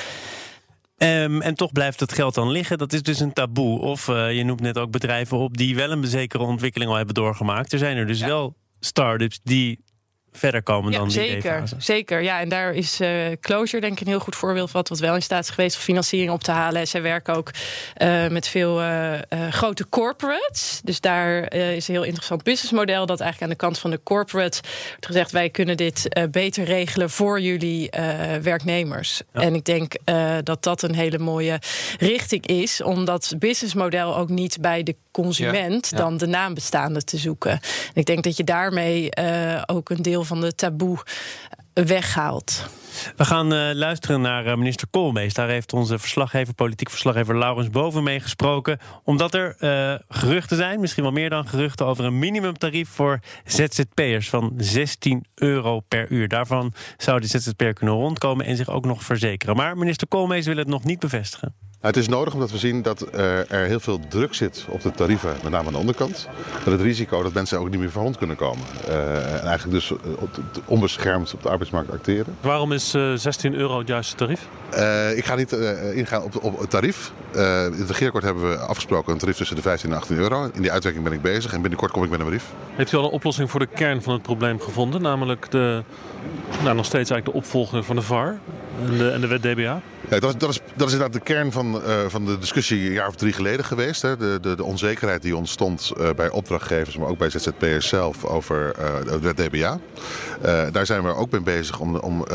Um, 0.98 1.42
en 1.42 1.56
toch 1.56 1.72
blijft 1.72 2.00
het 2.00 2.14
geld 2.14 2.34
dan 2.34 2.52
liggen. 2.52 2.78
Dat 2.78 2.94
is 2.94 3.02
dus 3.02 3.20
een 3.20 3.34
taboe. 3.34 3.80
Of 3.80 4.08
uh, 4.08 4.34
je 4.34 4.44
noemt 4.44 4.62
net 4.62 4.78
ook 4.78 4.92
bedrijven 4.92 5.38
op 5.38 5.58
die 5.58 5.76
wel 5.76 5.92
een 5.92 6.06
zekere 6.06 6.44
ontwikkeling 6.44 6.92
al 6.92 6.98
hebben 6.98 7.16
doorgemaakt. 7.16 7.74
Er 7.74 7.80
zijn 7.80 7.98
er 7.98 8.08
dus 8.08 8.20
ja. 8.20 8.28
wel 8.28 8.56
start-ups 8.80 9.40
die 9.44 9.80
verder 10.36 10.64
komen 10.64 10.92
ja, 10.92 10.98
dan 10.98 11.08
die 11.08 11.18
zeker, 11.18 11.64
zeker. 11.78 12.22
Ja, 12.22 12.40
en 12.40 12.50
daar 12.50 12.74
is 12.74 13.02
uh, 13.02 13.10
Closure 13.40 13.82
denk 13.82 13.94
ik 13.94 14.00
een 14.00 14.08
heel 14.08 14.20
goed 14.20 14.36
voorbeeld 14.36 14.72
van 14.72 14.86
wat 14.90 15.00
wel 15.00 15.16
in 15.16 15.22
staat 15.22 15.44
is 15.44 15.50
geweest 15.50 15.76
om 15.76 15.82
financiering 15.82 16.32
op 16.32 16.44
te 16.44 16.52
halen. 16.52 16.88
Zij 16.88 17.02
werken 17.02 17.36
ook 17.36 17.52
uh, 17.98 18.28
met 18.28 18.48
veel 18.48 18.84
uh, 18.84 19.14
grote 19.50 19.90
corporates. 19.90 20.82
Dus 20.84 21.00
daar 21.00 21.54
is 21.54 21.88
een 21.88 21.94
heel 21.94 22.04
interessant 22.04 22.44
businessmodel 22.44 23.06
dat 23.06 23.20
eigenlijk 23.20 23.52
aan 23.52 23.58
de 23.58 23.66
kant 23.66 23.80
van 23.80 23.90
de 23.90 24.00
corporate 24.04 24.34
wordt 24.36 25.06
gezegd 25.06 25.32
wij 25.32 25.50
kunnen 25.50 25.78
dit 25.78 26.28
beter 26.32 26.64
regelen 26.64 27.10
voor 27.10 27.42
jullie 27.42 27.90
werknemers. 28.42 29.22
Ja. 29.34 29.42
En 29.42 29.56
ik 29.56 29.66
denk 29.66 29.94
dat 30.44 30.64
dat 30.64 30.82
een 30.82 30.96
hele 30.96 31.18
mooie 31.18 31.60
richting 31.98 32.46
is 32.46 32.82
om 32.82 33.06
dat 33.06 33.34
businessmodel 33.40 34.18
ook 34.18 34.30
niet 34.30 34.58
bij 34.62 34.84
de 34.84 34.96
consument 35.12 35.90
ja. 35.90 35.98
dan 35.98 36.18
de 36.18 36.28
naambestaande 36.28 37.04
te 37.04 37.18
zoeken. 37.18 37.52
En 37.52 37.60
ik 37.94 38.06
denk 38.06 38.24
dat 38.24 38.38
je 38.38 38.44
daarmee 38.44 39.10
ook 39.66 39.90
een 39.90 40.02
deel 40.02 40.25
van 40.26 40.42
de 40.42 40.56
taboe 40.56 40.98
weghaalt. 41.74 42.70
We 43.16 43.26
gaan 43.26 43.54
uh, 43.54 43.70
luisteren 43.74 44.22
naar 44.22 44.46
uh, 44.46 44.56
minister 44.56 44.88
Koolmees. 44.88 45.34
Daar 45.34 45.48
heeft 45.48 45.74
onze 45.74 46.00
verslaggever, 46.00 46.54
politiek 46.54 46.90
verslaggever 46.90 47.38
Laurens 47.38 47.70
Boven 47.70 48.04
mee 48.04 48.20
gesproken. 48.20 48.78
Omdat 49.04 49.34
er 49.34 49.56
uh, 49.60 49.96
geruchten 50.10 50.58
zijn, 50.58 50.80
misschien 50.80 51.04
wel 51.04 51.12
meer 51.12 51.30
dan 51.30 51.48
geruchten... 51.48 51.86
over 51.86 52.06
een 52.06 52.20
minimumtarief 52.20 52.90
voor 52.90 53.20
ZZP'ers 53.46 54.30
van 54.30 54.54
16 54.58 55.26
euro 55.36 55.80
per 55.80 56.12
uur. 56.12 56.28
Daarvan 56.28 56.74
zou 56.98 57.20
de 57.20 57.28
ZZP'er 57.28 57.74
kunnen 57.74 57.96
rondkomen 57.96 58.46
en 58.46 58.58
zich 58.58 58.70
ook 58.70 58.86
nog 58.86 59.04
verzekeren. 59.04 59.56
Maar 59.56 59.78
minister 59.78 60.08
Koolmees 60.08 60.46
wil 60.46 60.58
het 60.58 60.68
nog 60.68 60.84
niet 60.84 61.00
bevestigen. 61.00 61.56
Nou, 61.86 61.98
het 61.98 62.06
is 62.06 62.14
nodig 62.14 62.34
omdat 62.34 62.52
we 62.52 62.58
zien 62.58 62.82
dat 62.82 63.08
uh, 63.16 63.52
er 63.52 63.66
heel 63.66 63.80
veel 63.80 64.00
druk 64.10 64.34
zit 64.34 64.66
op 64.70 64.82
de 64.82 64.92
tarieven, 64.92 65.36
met 65.44 65.52
name 65.52 65.68
aan 65.68 65.74
de 65.74 65.80
onderkant. 65.80 66.28
Met 66.54 66.74
het 66.74 66.82
risico 66.82 67.24
dat 67.24 67.34
mensen 67.34 67.60
ook 67.60 67.70
niet 67.70 67.80
meer 67.80 67.92
van 67.92 68.04
rond 68.04 68.18
kunnen 68.18 68.36
komen. 68.36 68.66
Uh, 68.88 69.34
en 69.34 69.42
eigenlijk 69.42 69.72
dus 69.72 69.90
uh, 69.90 69.98
onbeschermd 70.66 71.34
op 71.34 71.44
de 71.44 71.50
arbeidsmarkt 71.50 71.92
acteren. 71.92 72.36
Waarom 72.42 72.72
is 72.72 72.90
16 73.16 73.54
euro 73.54 73.78
het 73.78 73.88
juiste 73.88 74.16
tarief? 74.16 74.48
ik 75.16 75.26
ga 75.26 75.36
niet 75.36 75.52
ingaan 75.94 76.24
op, 76.24 76.44
op, 76.44 76.60
het 76.60 76.70
tarief. 76.70 77.12
in 77.34 77.42
het 77.80 77.88
regeerakkoord 77.88 78.24
hebben 78.24 78.50
we 78.50 78.58
afgesproken 78.58 79.14
een 79.14 79.20
tarief 79.20 79.36
tussen 79.36 79.56
de 79.56 79.62
15 79.62 79.90
en 79.90 79.98
18 79.98 80.18
euro. 80.18 80.50
In 80.54 80.62
die 80.62 80.72
uitwerking 80.72 81.04
ben 81.04 81.14
ik 81.14 81.22
bezig 81.22 81.54
en 81.54 81.62
binnenkort 81.62 81.92
kom 81.92 82.04
ik 82.04 82.10
met 82.10 82.20
een 82.20 82.26
brief. 82.26 82.46
Heeft 82.76 82.92
u 82.92 82.98
al 82.98 83.04
een 83.04 83.10
oplossing 83.10 83.52
voor 83.52 83.60
de 83.60 83.68
kern 83.68 84.02
van 84.02 84.14
het 84.14 84.22
probleem 84.22 84.60
gevonden? 84.60 85.02
Namelijk 85.02 85.52
de, 85.52 85.84
nou, 86.64 86.76
nog 86.76 86.86
steeds 86.86 87.10
eigenlijk 87.10 87.26
de 87.26 87.46
opvolger 87.46 87.84
van 87.84 87.96
de 87.96 88.02
VAR 88.02 88.40
en 88.84 88.98
de, 88.98 89.10
en 89.10 89.22
de 89.22 89.28
wet 89.28 89.42
DBA? 89.42 89.82
Ja, 90.10 90.20
dat, 90.20 90.34
is, 90.34 90.38
dat, 90.38 90.50
is, 90.50 90.60
dat 90.76 90.88
is 90.88 90.94
inderdaad 90.94 91.14
de 91.14 91.34
kern 91.34 91.52
van, 91.52 91.76
uh, 91.76 92.06
van 92.08 92.26
de 92.26 92.38
discussie 92.40 92.86
een 92.86 92.92
jaar 92.92 93.08
of 93.08 93.16
drie 93.16 93.34
geleden 93.34 93.66
geweest. 93.66 94.02
Hè. 94.02 94.18
De, 94.18 94.38
de, 94.42 94.56
de 94.56 94.64
onzekerheid 94.64 95.22
die 95.22 95.36
ontstond 95.36 95.92
uh, 95.98 96.10
bij 96.16 96.30
opdrachtgevers, 96.30 96.98
maar 96.98 97.08
ook 97.08 97.18
bij 97.18 97.30
ZZP'ers 97.30 97.88
zelf 97.88 98.26
over 98.26 98.76
uh, 98.80 99.12
de 99.12 99.20
wet 99.20 99.38
DBA. 99.38 99.80
daar 100.72 100.86
zijn 100.86 101.04
we 101.04 101.16
ook 101.16 101.32
mee 101.32 101.42
bezig 101.42 101.80
om, 101.80 101.96
om 101.96 102.26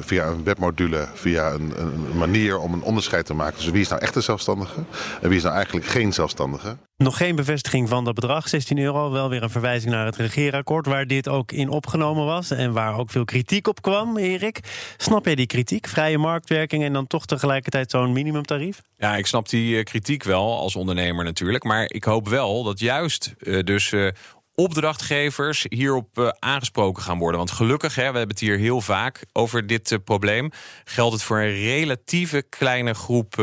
via 0.00 0.26
een 0.26 0.44
webmodule, 0.44 1.08
via 1.14 1.50
een, 1.50 1.72
een, 1.76 2.16
manier 2.16 2.58
om 2.58 2.72
een 2.72 2.82
onderscheid 2.82 3.26
te 3.26 3.34
maken 3.34 3.54
tussen 3.54 3.72
wie 3.72 3.82
is 3.82 3.88
nou 3.88 4.00
echt 4.00 4.16
een 4.16 4.22
zelfstandige 4.22 4.80
en 5.20 5.28
wie 5.28 5.36
is 5.36 5.42
nou 5.42 5.54
eigenlijk 5.54 5.86
geen 5.86 6.12
zelfstandige. 6.12 6.76
Nog 7.00 7.16
geen 7.16 7.36
bevestiging 7.36 7.88
van 7.88 8.04
dat 8.04 8.14
bedrag, 8.14 8.48
16 8.48 8.78
euro. 8.78 9.10
Wel 9.10 9.28
weer 9.28 9.42
een 9.42 9.50
verwijzing 9.50 9.92
naar 9.92 10.06
het 10.06 10.16
regeerakkoord, 10.16 10.86
waar 10.86 11.06
dit 11.06 11.28
ook 11.28 11.52
in 11.52 11.68
opgenomen 11.68 12.24
was. 12.24 12.50
En 12.50 12.72
waar 12.72 12.98
ook 12.98 13.10
veel 13.10 13.24
kritiek 13.24 13.68
op 13.68 13.82
kwam, 13.82 14.16
Erik. 14.16 14.60
Snap 14.96 15.24
jij 15.24 15.34
die 15.34 15.46
kritiek? 15.46 15.79
Vrije 15.88 16.18
marktwerking 16.18 16.84
en 16.84 16.92
dan 16.92 17.06
toch 17.06 17.26
tegelijkertijd 17.26 17.90
zo'n 17.90 18.12
minimumtarief? 18.12 18.80
Ja, 18.96 19.16
ik 19.16 19.26
snap 19.26 19.48
die 19.48 19.76
uh, 19.76 19.82
kritiek 19.82 20.22
wel 20.22 20.58
als 20.58 20.76
ondernemer 20.76 21.24
natuurlijk. 21.24 21.64
Maar 21.64 21.84
ik 21.90 22.04
hoop 22.04 22.28
wel 22.28 22.62
dat 22.62 22.80
juist 22.80 23.34
uh, 23.38 23.62
dus 23.62 23.92
uh, 23.92 24.08
opdrachtgevers 24.54 25.66
hierop 25.68 26.34
aangesproken 26.38 27.02
gaan 27.02 27.18
worden. 27.18 27.38
Want 27.38 27.50
gelukkig, 27.50 27.94
hè, 27.94 28.10
we 28.12 28.18
hebben 28.18 28.36
het 28.36 28.40
hier 28.40 28.58
heel 28.58 28.80
vaak 28.80 29.24
over 29.32 29.66
dit 29.66 29.98
probleem... 30.04 30.50
geldt 30.84 31.12
het 31.12 31.22
voor 31.22 31.38
een 31.38 31.54
relatieve 31.54 32.42
kleine 32.48 32.94
groep 32.94 33.34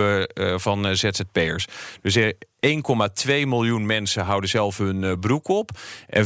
van 0.56 0.96
ZZP'ers. 0.96 1.65
Dus 2.01 2.17
1,2 2.17 2.32
miljoen 3.25 3.86
mensen 3.86 4.24
houden 4.24 4.50
zelf 4.50 4.77
hun 4.77 5.20
broek 5.20 5.48
op. 5.48 5.70
En 6.08 6.25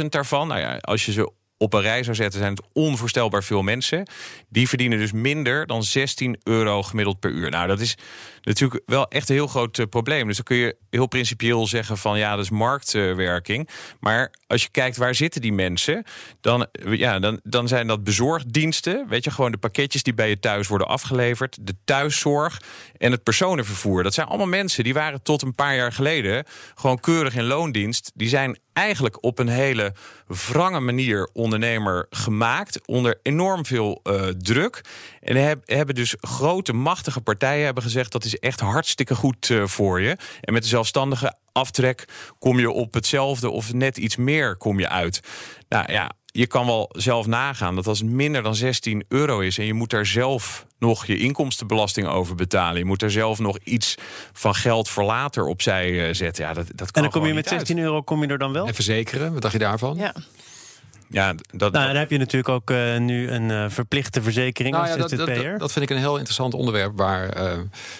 85.000 0.00 0.06
daarvan, 0.08 0.48
nou 0.48 0.60
ja, 0.60 0.76
als 0.76 1.06
je 1.06 1.12
ze 1.12 1.32
op 1.62 1.72
een 1.72 1.80
rij 1.80 2.02
zou 2.02 2.16
zetten, 2.16 2.40
zijn 2.40 2.52
het 2.52 2.64
onvoorstelbaar 2.72 3.44
veel 3.44 3.62
mensen. 3.62 4.06
Die 4.48 4.68
verdienen 4.68 4.98
dus 4.98 5.12
minder 5.12 5.66
dan 5.66 5.82
16 5.82 6.40
euro 6.42 6.82
gemiddeld 6.82 7.20
per 7.20 7.30
uur. 7.30 7.50
Nou, 7.50 7.66
dat 7.66 7.80
is 7.80 7.96
natuurlijk 8.42 8.82
wel 8.86 9.08
echt 9.08 9.28
een 9.28 9.34
heel 9.34 9.46
groot 9.46 9.78
eh, 9.78 9.86
probleem. 9.86 10.26
Dus 10.26 10.36
dan 10.36 10.44
kun 10.44 10.56
je 10.56 10.76
heel 10.90 11.06
principieel 11.06 11.66
zeggen 11.66 11.98
van 11.98 12.18
ja, 12.18 12.36
dat 12.36 12.44
is 12.44 12.50
marktwerking. 12.50 13.68
Maar 14.00 14.32
als 14.46 14.62
je 14.62 14.68
kijkt 14.70 14.96
waar 14.96 15.14
zitten 15.14 15.40
die 15.40 15.52
mensen, 15.52 16.04
dan, 16.40 16.66
ja, 16.90 17.18
dan, 17.18 17.40
dan 17.42 17.68
zijn 17.68 17.86
dat 17.86 18.04
bezorgdiensten. 18.04 19.08
Weet 19.08 19.24
je, 19.24 19.30
gewoon 19.30 19.52
de 19.52 19.58
pakketjes 19.58 20.02
die 20.02 20.14
bij 20.14 20.28
je 20.28 20.38
thuis 20.38 20.68
worden 20.68 20.88
afgeleverd, 20.88 21.58
de 21.60 21.74
thuiszorg 21.84 22.60
en 22.96 23.10
het 23.12 23.22
personenvervoer. 23.22 24.02
Dat 24.02 24.14
zijn 24.14 24.26
allemaal 24.26 24.46
mensen 24.46 24.84
die 24.84 24.94
waren 24.94 25.22
tot 25.22 25.42
een 25.42 25.54
paar 25.54 25.76
jaar 25.76 25.92
geleden 25.92 26.44
gewoon 26.74 27.00
keurig 27.00 27.34
in 27.34 27.44
loondienst. 27.44 28.10
Die 28.14 28.28
zijn 28.28 28.58
eigenlijk 28.72 29.24
op 29.24 29.38
een 29.38 29.48
hele 29.48 29.92
wrange 30.26 30.80
manier 30.80 31.28
ondernemer 31.32 32.06
gemaakt. 32.10 32.86
Onder 32.86 33.18
enorm 33.22 33.66
veel 33.66 34.00
uh, 34.04 34.26
druk. 34.26 34.80
En 35.20 35.60
hebben 35.64 35.94
dus 35.94 36.14
grote, 36.20 36.72
machtige 36.72 37.20
partijen 37.20 37.64
hebben 37.64 37.82
gezegd... 37.82 38.12
dat 38.12 38.24
is 38.24 38.31
echt 38.38 38.60
hartstikke 38.60 39.14
goed 39.14 39.48
uh, 39.48 39.66
voor 39.66 40.00
je. 40.00 40.16
En 40.40 40.52
met 40.52 40.62
de 40.62 40.68
zelfstandige 40.68 41.34
aftrek 41.52 42.04
kom 42.38 42.58
je 42.58 42.70
op 42.70 42.94
hetzelfde... 42.94 43.50
of 43.50 43.72
net 43.72 43.96
iets 43.96 44.16
meer 44.16 44.56
kom 44.56 44.78
je 44.78 44.88
uit. 44.88 45.20
Nou 45.68 45.92
ja, 45.92 46.10
je 46.26 46.46
kan 46.46 46.66
wel 46.66 46.88
zelf 46.92 47.26
nagaan 47.26 47.74
dat 47.74 47.86
als 47.86 47.98
het 47.98 48.10
minder 48.10 48.42
dan 48.42 48.54
16 48.54 49.04
euro 49.08 49.40
is... 49.40 49.58
en 49.58 49.64
je 49.64 49.74
moet 49.74 49.90
daar 49.90 50.06
zelf 50.06 50.66
nog 50.78 51.06
je 51.06 51.18
inkomstenbelasting 51.18 52.06
over 52.06 52.34
betalen... 52.34 52.78
je 52.78 52.84
moet 52.84 53.00
daar 53.00 53.10
zelf 53.10 53.38
nog 53.38 53.58
iets 53.64 53.94
van 54.32 54.54
geld 54.54 54.88
voor 54.88 55.04
later 55.04 55.46
opzij 55.46 55.90
uh, 55.90 56.14
zetten. 56.14 56.44
Ja, 56.44 56.52
dat, 56.52 56.66
dat 56.74 56.90
kan 56.90 57.04
en 57.04 57.10
dan 57.10 57.20
kom 57.20 57.28
je 57.28 57.34
met 57.34 57.48
16 57.48 57.78
euro 57.78 58.02
kom 58.02 58.22
je 58.22 58.28
er 58.28 58.38
dan 58.38 58.52
wel? 58.52 58.66
En 58.66 58.74
verzekeren, 58.74 59.32
wat 59.32 59.42
dacht 59.42 59.52
je 59.52 59.58
daarvan? 59.58 59.96
Ja. 59.96 60.14
Ja, 61.12 61.34
dat, 61.50 61.72
nou, 61.72 61.86
dan 61.86 61.96
heb 61.96 62.10
je 62.10 62.18
natuurlijk 62.18 62.48
ook 62.48 62.70
uh, 62.70 62.98
nu 62.98 63.30
een 63.30 63.48
uh, 63.48 63.64
verplichte 63.68 64.22
verzekering 64.22 64.74
nou, 64.74 64.86
ja, 64.86 64.96
als 65.02 65.10
ZZP'er. 65.10 65.26
Dat, 65.26 65.44
dat, 65.44 65.58
dat, 65.58 65.72
vind 65.72 65.84
ik 65.84 65.96
een 65.96 66.02
heel 66.02 66.14
interessant 66.16 66.54
onderwerp... 66.54 66.92
waar 66.96 67.36
uh, 67.36 67.58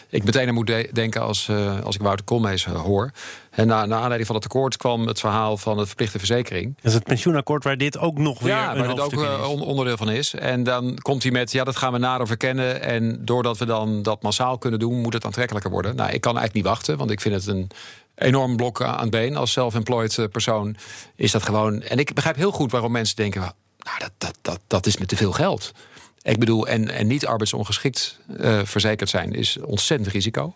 ik 0.09 0.25
meteen 0.25 0.49
aan 0.49 0.55
moet 0.55 0.67
de 0.67 0.89
denken 0.93 1.23
als, 1.23 1.51
als 1.85 1.95
ik 1.95 2.03
Wouter 2.03 2.25
Koolmees 2.25 2.65
hoor. 2.65 3.11
En 3.51 3.67
na, 3.67 3.87
na 3.87 3.95
aanleiding 3.95 4.27
van 4.27 4.37
het 4.37 4.45
akkoord 4.45 4.77
kwam 4.77 5.07
het 5.07 5.21
verhaal 5.21 5.57
van 5.57 5.79
het 5.79 5.87
verplichte 5.87 6.19
verzekering. 6.19 6.75
Dat 6.77 6.85
is 6.85 6.95
het 6.95 7.05
pensioenakkoord 7.05 7.65
waar 7.65 7.77
dit 7.77 7.99
ook 7.99 8.19
nog 8.19 8.41
weer 8.41 8.53
ja, 8.53 8.71
een 8.71 8.87
waar 8.87 9.09
dit 9.09 9.17
ook 9.41 9.61
onderdeel 9.61 9.97
van 9.97 10.11
is. 10.11 10.35
En 10.35 10.63
dan 10.63 10.99
komt 11.03 11.23
hij 11.23 11.33
met, 11.33 11.53
ja, 11.53 11.65
dat 11.65 11.77
gaan 11.77 11.93
we 11.93 11.99
nader 11.99 12.27
verkennen. 12.27 12.83
En 12.83 13.25
doordat 13.25 13.59
we 13.59 13.65
dan 13.65 14.03
dat 14.03 14.23
massaal 14.23 14.59
kunnen 14.59 14.79
doen, 14.79 15.01
moet 15.01 15.13
het 15.13 15.25
aantrekkelijker 15.25 15.71
worden. 15.71 15.97
Nou, 15.97 16.11
ik 16.11 16.21
kan 16.21 16.37
eigenlijk 16.37 16.55
niet 16.55 16.75
wachten, 16.75 16.97
want 16.97 17.11
ik 17.11 17.21
vind 17.21 17.35
het 17.35 17.47
een 17.47 17.71
enorm 18.23 18.57
blok 18.57 18.83
aan 18.83 19.01
het 19.01 19.11
been. 19.11 19.37
Als 19.37 19.53
self-employed 19.53 20.19
eh, 20.19 20.27
persoon 20.27 20.77
is 21.17 21.31
dat 21.31 21.43
gewoon. 21.43 21.83
En 21.83 21.99
ik 21.99 22.15
begrijp 22.15 22.37
heel 22.37 22.53
goed 22.53 22.71
waarom 22.71 22.93
mensen 22.93 23.17
denken: 23.17 23.41
nou, 23.79 23.99
dat, 23.99 24.13
dat, 24.19 24.39
dat, 24.43 24.61
dat 24.67 24.87
is 24.87 24.97
met 24.97 25.09
te 25.09 25.17
veel 25.17 25.33
geld. 25.33 25.73
Ik 26.23 26.39
bedoel, 26.39 26.67
en, 26.67 26.89
en 26.89 27.07
niet 27.07 27.27
arbeidsongeschikt 27.27 28.19
uh, 28.41 28.61
verzekerd 28.65 29.11
zijn 29.11 29.33
is 29.33 29.59
ontzettend 29.61 30.13
risico. 30.13 30.55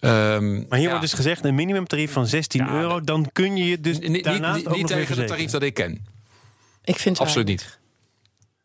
Um, 0.00 0.54
maar 0.68 0.78
hier 0.78 0.80
ja. 0.80 0.88
wordt 0.88 1.00
dus 1.00 1.12
gezegd 1.12 1.44
een 1.44 1.54
minimumtarief 1.54 2.12
van 2.12 2.26
16 2.26 2.64
ja, 2.64 2.72
euro. 2.72 3.00
Dan 3.00 3.28
kun 3.32 3.56
je 3.56 3.80
dus 3.80 3.98
niet, 3.98 4.24
daarnaast 4.24 4.56
niet, 4.56 4.66
ook 4.66 4.76
niet 4.76 4.82
nog 4.82 4.90
tegen 4.90 5.18
het 5.18 5.26
tarief 5.26 5.50
dat 5.50 5.62
ik 5.62 5.74
ken. 5.74 6.06
Ik 6.84 6.98
vind 6.98 7.20
absoluut 7.20 7.46
niet. 7.46 7.78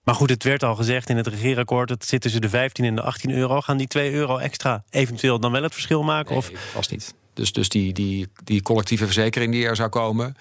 Maar 0.04 0.16
goed, 0.16 0.30
het 0.30 0.44
werd 0.44 0.64
al 0.64 0.76
gezegd 0.76 1.10
in 1.10 1.18
het 1.18 1.28
regeerakkoord... 1.28 1.90
het 1.90 2.06
zit 2.06 2.22
tussen 2.22 2.42
de 2.42 2.50
15 2.50 2.86
en 2.86 2.96
de 2.96 3.02
18 3.02 3.32
euro. 3.32 3.62
Gaan 3.62 3.78
die 3.78 3.88
2 3.88 4.12
euro 4.12 4.38
extra 4.38 4.84
eventueel 4.90 5.40
dan 5.40 5.52
wel 5.52 5.64
het 5.64 5.74
verschil 5.74 6.04
maken? 6.04 6.30
Nee, 6.30 6.38
of? 6.38 6.52
vast 6.74 6.92
niet. 6.92 7.14
Dus, 7.38 7.52
dus 7.52 7.70
die, 7.70 7.94
die, 7.94 8.28
die 8.44 8.62
collectieve 8.62 9.06
verzekering 9.06 9.52
die 9.52 9.66
er 9.66 9.76
zou 9.76 9.90
komen... 9.90 10.36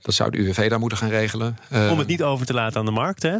dat 0.00 0.14
zou 0.14 0.30
de 0.30 0.38
UWV 0.38 0.68
daar 0.68 0.78
moeten 0.78 0.98
gaan 0.98 1.08
regelen. 1.08 1.56
Om 1.90 1.98
het 1.98 2.06
niet 2.06 2.22
over 2.22 2.46
te 2.46 2.54
laten 2.54 2.78
aan 2.78 2.84
de 2.84 2.90
markt, 2.90 3.22
hè? 3.22 3.38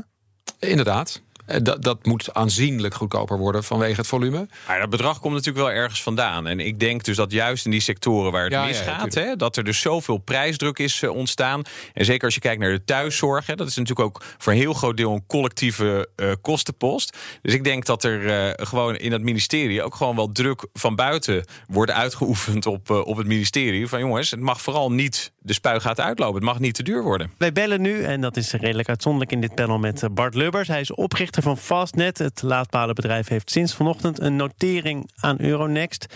Inderdaad. 0.58 1.22
Eh, 1.46 1.58
dat, 1.62 1.82
dat 1.82 2.06
moet 2.06 2.34
aanzienlijk 2.34 2.94
goedkoper 2.94 3.38
worden 3.38 3.64
vanwege 3.64 3.96
het 3.96 4.06
volume. 4.06 4.48
Maar 4.66 4.80
dat 4.80 4.90
bedrag 4.90 5.20
komt 5.20 5.34
natuurlijk 5.34 5.66
wel 5.66 5.74
ergens 5.74 6.02
vandaan. 6.02 6.46
En 6.46 6.60
ik 6.60 6.80
denk 6.80 7.04
dus 7.04 7.16
dat 7.16 7.32
juist 7.32 7.64
in 7.64 7.70
die 7.70 7.80
sectoren 7.80 8.32
waar 8.32 8.44
het 8.44 8.52
ja, 8.52 8.64
misgaat, 8.64 9.14
ja, 9.14 9.22
hè, 9.22 9.36
dat 9.36 9.56
er 9.56 9.64
dus 9.64 9.80
zoveel 9.80 10.18
prijsdruk 10.18 10.78
is 10.78 11.02
uh, 11.02 11.10
ontstaan. 11.10 11.62
En 11.92 12.04
zeker 12.04 12.24
als 12.24 12.34
je 12.34 12.40
kijkt 12.40 12.60
naar 12.60 12.72
de 12.72 12.84
thuiszorg, 12.84 13.46
hè, 13.46 13.54
dat 13.54 13.68
is 13.68 13.76
natuurlijk 13.76 14.06
ook 14.08 14.22
voor 14.38 14.52
een 14.52 14.58
heel 14.58 14.72
groot 14.72 14.96
deel 14.96 15.12
een 15.12 15.26
collectieve 15.26 16.08
uh, 16.16 16.32
kostenpost. 16.40 17.16
Dus 17.42 17.54
ik 17.54 17.64
denk 17.64 17.86
dat 17.86 18.04
er 18.04 18.20
uh, 18.20 18.66
gewoon 18.66 18.96
in 18.96 19.12
het 19.12 19.22
ministerie 19.22 19.82
ook 19.82 19.94
gewoon 19.94 20.16
wel 20.16 20.32
druk 20.32 20.66
van 20.72 20.96
buiten 20.96 21.44
wordt 21.66 21.90
uitgeoefend 21.90 22.66
op, 22.66 22.90
op 22.90 23.16
het 23.16 23.26
ministerie. 23.26 23.88
Van 23.88 23.98
jongens, 23.98 24.30
het 24.30 24.40
mag 24.40 24.60
vooral 24.60 24.92
niet 24.92 25.32
de 25.38 25.52
spuigaten 25.52 26.04
uitlopen. 26.04 26.34
Het 26.34 26.44
mag 26.44 26.58
niet 26.58 26.74
te 26.74 26.82
duur 26.82 27.02
worden. 27.02 27.32
Wij 27.38 27.52
bellen 27.52 27.80
nu, 27.80 28.02
en 28.02 28.20
dat 28.20 28.36
is 28.36 28.52
redelijk 28.52 28.88
uitzonderlijk 28.88 29.32
in 29.32 29.40
dit 29.40 29.54
panel 29.54 29.78
met 29.78 30.08
Bart 30.10 30.34
Lubbers. 30.34 30.68
Hij 30.68 30.80
is 30.80 30.94
oprichter 30.94 31.33
van 31.42 31.56
Fastnet. 31.56 32.18
Het 32.18 32.42
laadpalenbedrijf 32.42 33.28
heeft 33.28 33.50
sinds 33.50 33.74
vanochtend 33.74 34.20
een 34.20 34.36
notering 34.36 35.10
aan 35.20 35.40
Euronext. 35.40 36.14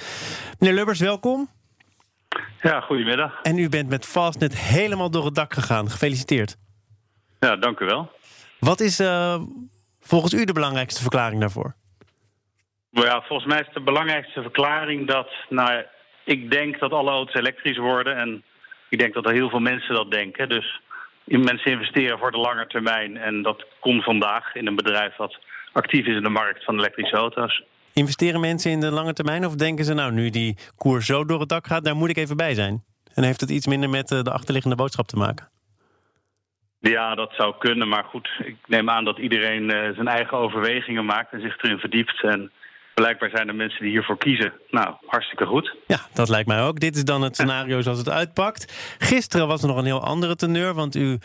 Meneer 0.58 0.76
Lubbers, 0.76 1.00
welkom. 1.00 1.48
Ja, 2.62 2.80
goedemiddag. 2.80 3.40
En 3.42 3.58
u 3.58 3.68
bent 3.68 3.88
met 3.88 4.06
Fastnet 4.06 4.58
helemaal 4.58 5.10
door 5.10 5.24
het 5.24 5.34
dak 5.34 5.54
gegaan. 5.54 5.90
Gefeliciteerd. 5.90 6.56
Ja, 7.40 7.56
dank 7.56 7.80
u 7.80 7.84
wel. 7.84 8.10
Wat 8.58 8.80
is 8.80 9.00
uh, 9.00 9.40
volgens 10.00 10.32
u 10.32 10.44
de 10.44 10.52
belangrijkste 10.52 11.02
verklaring 11.02 11.40
daarvoor? 11.40 11.74
Nou 12.90 13.06
ja, 13.06 13.22
volgens 13.22 13.48
mij 13.48 13.60
is 13.60 13.74
de 13.74 13.80
belangrijkste 13.80 14.42
verklaring 14.42 15.06
dat... 15.06 15.28
Nou, 15.48 15.84
ik 16.24 16.50
denk 16.50 16.78
dat 16.78 16.92
alle 16.92 17.10
auto's 17.10 17.34
elektrisch 17.34 17.78
worden. 17.78 18.16
En 18.16 18.42
ik 18.88 18.98
denk 18.98 19.14
dat 19.14 19.26
er 19.26 19.32
heel 19.32 19.48
veel 19.48 19.60
mensen 19.60 19.94
dat 19.94 20.10
denken. 20.10 20.48
Dus 20.48 20.80
mensen 21.28 21.72
investeren 21.72 22.18
voor 22.18 22.30
de 22.30 22.38
lange 22.38 22.66
termijn. 22.66 23.16
En 23.16 23.42
dat 23.42 23.64
komt 23.80 24.04
vandaag 24.04 24.54
in 24.54 24.66
een 24.66 24.76
bedrijf 24.76 25.16
dat 25.16 25.38
actief 25.72 26.06
is 26.06 26.16
in 26.16 26.22
de 26.22 26.28
markt 26.28 26.64
van 26.64 26.78
elektrische 26.78 27.16
auto's. 27.16 27.62
Investeren 27.92 28.40
mensen 28.40 28.70
in 28.70 28.80
de 28.80 28.90
lange 28.90 29.12
termijn 29.12 29.46
of 29.46 29.54
denken 29.54 29.84
ze 29.84 29.94
nou, 29.94 30.12
nu 30.12 30.30
die 30.30 30.56
koers 30.76 31.06
zo 31.06 31.24
door 31.24 31.40
het 31.40 31.48
dak 31.48 31.66
gaat, 31.66 31.84
daar 31.84 31.96
moet 31.96 32.10
ik 32.10 32.16
even 32.16 32.36
bij 32.36 32.54
zijn? 32.54 32.84
En 33.14 33.22
heeft 33.24 33.40
het 33.40 33.50
iets 33.50 33.66
minder 33.66 33.90
met 33.90 34.10
eh, 34.10 34.22
de 34.22 34.32
achterliggende 34.32 34.76
boodschap 34.76 35.06
te 35.06 35.16
maken? 35.16 35.48
Ja, 36.80 37.14
dat 37.14 37.32
zou 37.32 37.54
kunnen. 37.58 37.88
Maar 37.88 38.04
goed, 38.04 38.28
ik 38.44 38.56
neem 38.66 38.90
aan 38.90 39.04
dat 39.04 39.18
iedereen 39.18 39.62
uh, 39.62 39.94
zijn 39.94 40.08
eigen 40.08 40.38
overwegingen 40.38 41.04
maakt 41.04 41.32
en 41.32 41.40
zich 41.40 41.62
erin 41.62 41.78
verdiept. 41.78 42.22
En 42.22 42.50
blijkbaar 42.98 43.30
zijn 43.30 43.48
er 43.48 43.54
mensen 43.54 43.82
die 43.82 43.90
hiervoor 43.90 44.18
kiezen. 44.18 44.52
Nou, 44.70 44.94
hartstikke 45.06 45.46
goed. 45.46 45.76
Ja, 45.86 45.98
dat 46.14 46.28
lijkt 46.28 46.48
mij 46.48 46.62
ook. 46.62 46.80
Dit 46.80 46.96
is 46.96 47.04
dan 47.04 47.22
het 47.22 47.34
scenario 47.34 47.80
zoals 47.80 47.98
het 47.98 48.10
uitpakt. 48.10 48.96
Gisteren 48.98 49.46
was 49.46 49.62
er 49.62 49.68
nog 49.68 49.76
een 49.76 49.84
heel 49.84 50.04
andere 50.04 50.36
teneur, 50.36 50.74
want 50.74 50.96
u 50.96 51.18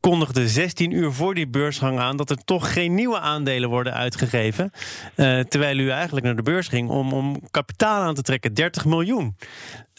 kondigde 0.00 0.48
16 0.48 0.90
uur 0.90 1.12
voor 1.12 1.34
die 1.34 1.48
beursgang 1.48 1.98
aan 1.98 2.16
dat 2.16 2.30
er 2.30 2.44
toch 2.44 2.72
geen 2.72 2.94
nieuwe 2.94 3.18
aandelen 3.18 3.68
worden 3.68 3.94
uitgegeven. 3.94 4.70
Uh, 5.16 5.40
terwijl 5.40 5.78
u 5.78 5.90
eigenlijk 5.90 6.26
naar 6.26 6.36
de 6.36 6.42
beurs 6.42 6.68
ging 6.68 6.90
om, 6.90 7.12
om 7.12 7.50
kapitaal 7.50 8.02
aan 8.02 8.14
te 8.14 8.22
trekken, 8.22 8.54
30 8.54 8.84
miljoen. 8.84 9.36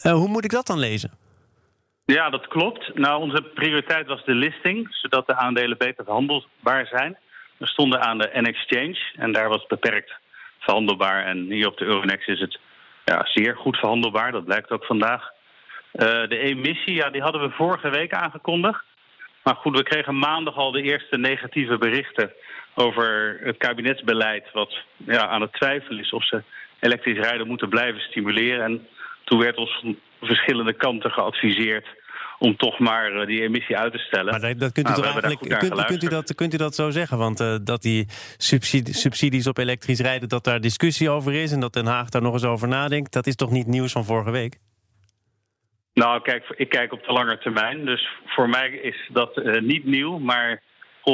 Uh, 0.06 0.12
hoe 0.12 0.28
moet 0.28 0.44
ik 0.44 0.50
dat 0.50 0.66
dan 0.66 0.78
lezen? 0.78 1.10
Ja, 2.04 2.30
dat 2.30 2.46
klopt. 2.46 2.90
Nou, 2.94 3.20
onze 3.20 3.42
prioriteit 3.54 4.06
was 4.06 4.24
de 4.24 4.34
listing, 4.34 4.86
zodat 4.90 5.26
de 5.26 5.36
aandelen 5.36 5.78
beter 5.78 6.04
verhandelbaar 6.04 6.86
zijn. 6.86 7.18
We 7.56 7.66
stonden 7.66 8.00
aan 8.00 8.18
de 8.18 8.30
N-Exchange 8.32 8.98
en 9.16 9.32
daar 9.32 9.48
was 9.48 9.66
beperkt 9.66 10.12
verhandelbaar. 10.68 11.24
En 11.24 11.38
hier 11.50 11.66
op 11.66 11.76
de 11.76 11.84
Euronext 11.84 12.28
is 12.28 12.40
het 12.40 12.58
ja, 13.04 13.20
zeer 13.24 13.56
goed 13.56 13.76
verhandelbaar. 13.76 14.32
Dat 14.32 14.44
blijkt 14.44 14.70
ook 14.70 14.84
vandaag. 14.84 15.22
Uh, 15.92 16.06
de 16.28 16.38
emissie, 16.38 16.94
ja, 16.94 17.10
die 17.10 17.22
hadden 17.22 17.40
we 17.40 17.50
vorige 17.50 17.90
week 17.90 18.12
aangekondigd. 18.12 18.84
Maar 19.42 19.54
goed, 19.54 19.76
we 19.76 19.82
kregen 19.82 20.18
maandag 20.18 20.56
al 20.56 20.70
de 20.70 20.82
eerste 20.82 21.16
negatieve 21.16 21.78
berichten 21.78 22.32
over 22.74 23.38
het 23.42 23.56
kabinetsbeleid, 23.56 24.44
wat 24.52 24.78
ja, 24.96 25.26
aan 25.28 25.40
het 25.40 25.52
twijfelen 25.52 26.00
is 26.00 26.10
of 26.10 26.26
ze 26.26 26.42
elektrisch 26.80 27.18
rijden 27.18 27.46
moeten 27.46 27.68
blijven 27.68 28.00
stimuleren. 28.00 28.64
En 28.64 28.86
toen 29.24 29.38
werd 29.38 29.56
ons 29.56 29.78
van 29.80 29.98
verschillende 30.20 30.72
kanten 30.72 31.10
geadviseerd 31.10 31.86
om 32.38 32.56
toch 32.56 32.78
maar 32.78 33.12
uh, 33.12 33.26
die 33.26 33.42
emissie 33.42 33.76
uit 33.76 33.92
te 33.92 33.98
stellen. 33.98 34.30
Maar 34.30 34.40
dat, 34.40 34.60
dat 34.60 34.72
kunt 34.72 34.88
u 34.88 34.90
nou, 34.90 35.02
toch 35.02 35.12
eigenlijk 35.12 35.40
kunt, 35.40 35.84
kunt, 35.86 36.02
u 36.02 36.08
dat, 36.08 36.34
kunt 36.34 36.54
u 36.54 36.56
dat 36.56 36.74
zo 36.74 36.90
zeggen? 36.90 37.18
Want 37.18 37.40
uh, 37.40 37.56
dat 37.62 37.82
die 37.82 38.06
subsidie, 38.36 38.94
subsidies 38.94 39.46
op 39.46 39.58
elektrisch 39.58 40.00
rijden, 40.00 40.28
dat 40.28 40.44
daar 40.44 40.60
discussie 40.60 41.10
over 41.10 41.34
is 41.34 41.52
en 41.52 41.60
dat 41.60 41.72
Den 41.72 41.86
Haag 41.86 42.08
daar 42.08 42.22
nog 42.22 42.32
eens 42.32 42.44
over 42.44 42.68
nadenkt, 42.68 43.12
dat 43.12 43.26
is 43.26 43.34
toch 43.34 43.50
niet 43.50 43.66
nieuws 43.66 43.92
van 43.92 44.04
vorige 44.04 44.30
week? 44.30 44.58
Nou, 45.94 46.22
kijk, 46.22 46.44
ik 46.56 46.68
kijk 46.68 46.92
op 46.92 47.04
de 47.04 47.12
lange 47.12 47.38
termijn. 47.38 47.84
Dus 47.84 48.08
voor 48.26 48.48
mij 48.48 48.70
is 48.70 49.08
dat 49.12 49.36
uh, 49.36 49.60
niet 49.60 49.84
nieuw. 49.84 50.18
Maar 50.18 50.62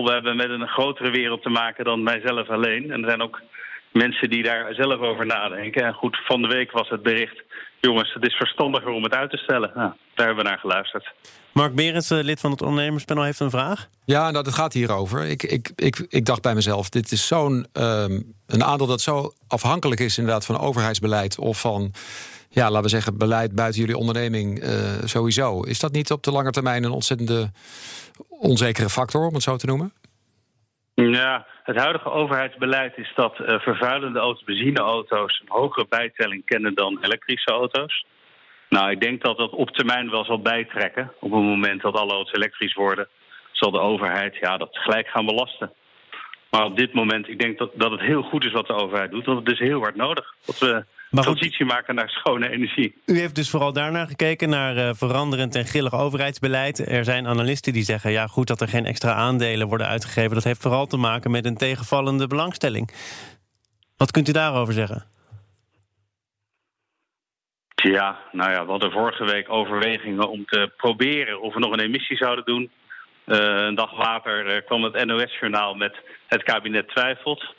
we 0.03 0.11
hebben 0.11 0.37
met 0.37 0.51
een 0.51 0.69
grotere 0.69 1.11
wereld 1.11 1.43
te 1.43 1.49
maken 1.49 1.85
dan 1.85 2.03
mijzelf 2.03 2.49
alleen. 2.49 2.91
En 2.91 3.03
er 3.03 3.09
zijn 3.09 3.23
ook 3.23 3.43
mensen 3.95 4.31
die 4.31 4.43
daar 4.43 4.75
zelf 4.75 5.01
over 5.01 5.27
nadenken. 5.27 5.85
En 5.85 5.93
goed, 5.93 6.17
van 6.27 6.43
de 6.43 6.49
week 6.49 6.71
was 6.71 6.89
het 6.89 7.03
bericht 7.03 7.43
jongens, 7.81 8.13
het 8.13 8.27
is 8.27 8.35
verstandiger 8.35 8.89
om 8.89 9.03
het 9.03 9.15
uit 9.15 9.31
te 9.31 9.37
stellen. 9.37 9.71
Nou, 9.75 9.93
daar 10.15 10.27
hebben 10.27 10.45
we 10.45 10.51
naar 10.51 10.59
geluisterd. 10.59 11.13
Mark 11.53 11.75
Berends, 11.75 12.11
eh, 12.11 12.23
lid 12.23 12.41
van 12.41 12.51
het 12.51 12.63
ondernemerspanel, 12.63 13.25
heeft 13.25 13.41
een 13.41 13.51
vraag. 13.51 13.89
Ja, 14.05 14.31
nou, 14.31 14.45
dat 14.45 14.55
gaat 14.55 14.73
hierover. 14.73 15.25
Ik, 15.25 15.43
ik, 15.43 15.71
ik, 15.77 16.07
ik 16.09 16.25
dacht 16.25 16.43
bij 16.43 16.55
mezelf, 16.55 16.89
dit 16.89 17.13
is 17.13 17.27
zo'n 17.27 17.67
um, 17.73 18.35
een 18.47 18.65
aandeel 18.65 18.87
dat 18.87 19.01
zo 19.01 19.33
afhankelijk 19.49 20.01
is 20.01 20.19
inderdaad 20.19 20.47
van 20.47 20.59
overheidsbeleid 20.59 21.39
of 21.39 21.61
van 21.61 21.93
ja, 22.49 22.69
laten 22.69 22.83
we 22.83 22.89
zeggen, 22.89 23.19
beleid 23.19 23.55
buiten 23.55 23.81
jullie 23.81 23.99
onderneming 23.99 24.65
uh, 24.65 24.71
sowieso. 25.05 25.63
Is 25.63 25.79
dat 25.79 25.93
niet 25.93 26.11
op 26.11 26.23
de 26.23 26.33
lange 26.33 26.51
termijn 26.51 26.85
een 26.85 26.91
ontzettende 26.91 27.51
onzekere 28.29 28.91
factor, 28.91 29.27
om 29.27 29.35
het 29.35 29.43
zo 29.43 29.57
te 29.57 29.67
noemen? 29.67 29.93
Ja, 30.95 31.47
het 31.63 31.77
huidige 31.77 32.11
overheidsbeleid 32.11 32.99
is 32.99 33.13
dat 33.15 33.39
uh, 33.39 33.61
vervuilende 33.61 34.19
auto's, 34.19 34.45
benzineauto's, 34.45 35.41
een 35.41 35.53
hogere 35.53 35.87
bijtelling 35.89 36.45
kennen 36.45 36.75
dan 36.75 36.99
elektrische 37.01 37.51
auto's. 37.51 38.05
Nou, 38.69 38.91
ik 38.91 39.01
denk 39.01 39.23
dat 39.23 39.37
dat 39.37 39.51
op 39.51 39.71
termijn 39.71 40.11
wel 40.11 40.25
zal 40.25 40.41
bijtrekken. 40.41 41.13
Op 41.21 41.31
het 41.31 41.41
moment 41.41 41.83
dat 41.83 41.97
alle 41.97 42.13
auto's 42.13 42.33
elektrisch 42.33 42.75
worden, 42.75 43.09
zal 43.53 43.71
de 43.71 43.81
overheid 43.81 44.37
ja, 44.37 44.57
dat 44.57 44.69
gelijk 44.79 45.09
gaan 45.09 45.27
belasten. 45.27 45.73
Maar 46.51 46.65
op 46.65 46.77
dit 46.77 46.93
moment, 46.93 47.29
ik 47.29 47.39
denk 47.39 47.59
dat, 47.59 47.71
dat 47.75 47.91
het 47.91 48.01
heel 48.01 48.23
goed 48.23 48.45
is 48.45 48.53
wat 48.53 48.67
de 48.67 48.73
overheid 48.73 49.11
doet. 49.11 49.27
Want 49.27 49.39
het 49.39 49.61
is 49.61 49.67
heel 49.67 49.81
hard 49.81 49.97
nodig. 49.97 50.35
Dat 50.47 50.59
we 50.59 50.85
maar 51.15 51.25
transitie 51.25 51.67
maken 51.67 51.95
naar 51.95 52.09
schone 52.09 52.51
energie. 52.51 52.95
U 53.07 53.19
heeft 53.19 53.35
dus 53.35 53.51
vooral 53.51 53.73
daarnaar 53.73 54.07
gekeken, 54.07 54.49
naar 54.49 54.77
uh, 54.77 54.91
veranderend 54.93 55.55
en 55.55 55.65
grillig 55.65 55.95
overheidsbeleid. 55.95 56.89
Er 56.89 57.05
zijn 57.05 57.27
analisten 57.27 57.73
die 57.73 57.83
zeggen, 57.83 58.11
ja 58.11 58.27
goed 58.27 58.47
dat 58.47 58.61
er 58.61 58.69
geen 58.69 58.87
extra 58.87 59.13
aandelen 59.13 59.69
worden 59.69 59.87
uitgegeven. 59.87 60.35
Dat 60.35 60.45
heeft 60.45 60.63
vooral 60.63 60.87
te 60.87 60.97
maken 60.97 61.31
met 61.31 61.45
een 61.45 61.57
tegenvallende 61.57 62.27
belangstelling. 62.27 62.91
Wat 63.97 64.11
kunt 64.11 64.29
u 64.29 64.33
daarover 64.33 64.75
zeggen? 64.75 65.05
Ja, 67.75 68.19
nou 68.33 68.51
ja, 68.51 68.65
we 68.65 68.71
hadden 68.71 68.93
vorige 68.93 69.25
week 69.25 69.51
overwegingen 69.51 70.29
om 70.29 70.45
te 70.45 70.73
proberen 70.77 71.41
of 71.41 71.55
we 71.55 71.61
nog 71.61 71.73
een 71.73 71.81
emissie 71.81 72.17
zouden 72.17 72.45
doen. 72.45 72.71
Uh, 73.27 73.37
een 73.39 73.75
dag 73.75 73.99
later 73.99 74.57
uh, 74.57 74.67
kwam 74.67 74.83
het 74.83 75.05
NOS-journaal 75.05 75.75
met 75.75 75.97
het 76.27 76.43
kabinet 76.43 76.89
twijfelt 76.89 77.55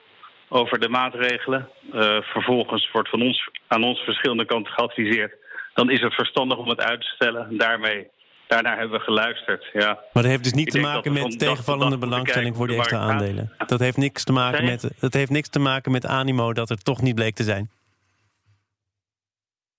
over 0.49 0.79
de 0.79 0.89
maatregelen. 0.89 1.69
Uh, 1.93 2.21
vervolgens 2.21 2.91
wordt 2.91 3.09
van 3.09 3.21
ons, 3.21 3.49
aan 3.67 3.83
ons 3.83 3.99
verschillende 3.99 4.45
kanten 4.45 4.73
geadviseerd. 4.73 5.33
Dan 5.73 5.89
is 5.89 6.01
het 6.01 6.13
verstandig 6.13 6.57
om 6.57 6.69
het 6.69 6.81
uit 6.81 7.01
te 7.01 7.07
stellen. 7.07 7.57
Daarmee, 7.57 8.07
daarnaar 8.47 8.77
hebben 8.77 8.97
we 8.99 9.05
geluisterd. 9.05 9.69
Ja. 9.73 9.87
Maar 9.87 10.23
dat 10.23 10.31
heeft 10.31 10.43
dus 10.43 10.53
niet 10.53 10.71
te 10.71 10.79
maken 10.79 11.13
met 11.13 11.39
tegenvallende 11.39 11.97
belangstelling 11.97 12.55
voor 12.55 12.67
die 12.67 12.77
extra 12.77 12.97
aandelen. 12.97 13.51
Dat 13.65 13.79
heeft, 13.79 13.97
niks 13.97 14.23
te 14.23 14.31
maken 14.31 14.65
met, 14.65 14.95
dat 14.99 15.13
heeft 15.13 15.31
niks 15.31 15.49
te 15.49 15.59
maken 15.59 15.91
met 15.91 16.05
animo 16.05 16.53
dat 16.53 16.69
het 16.69 16.85
toch 16.85 17.01
niet 17.01 17.15
bleek 17.15 17.35
te 17.35 17.43
zijn. 17.43 17.69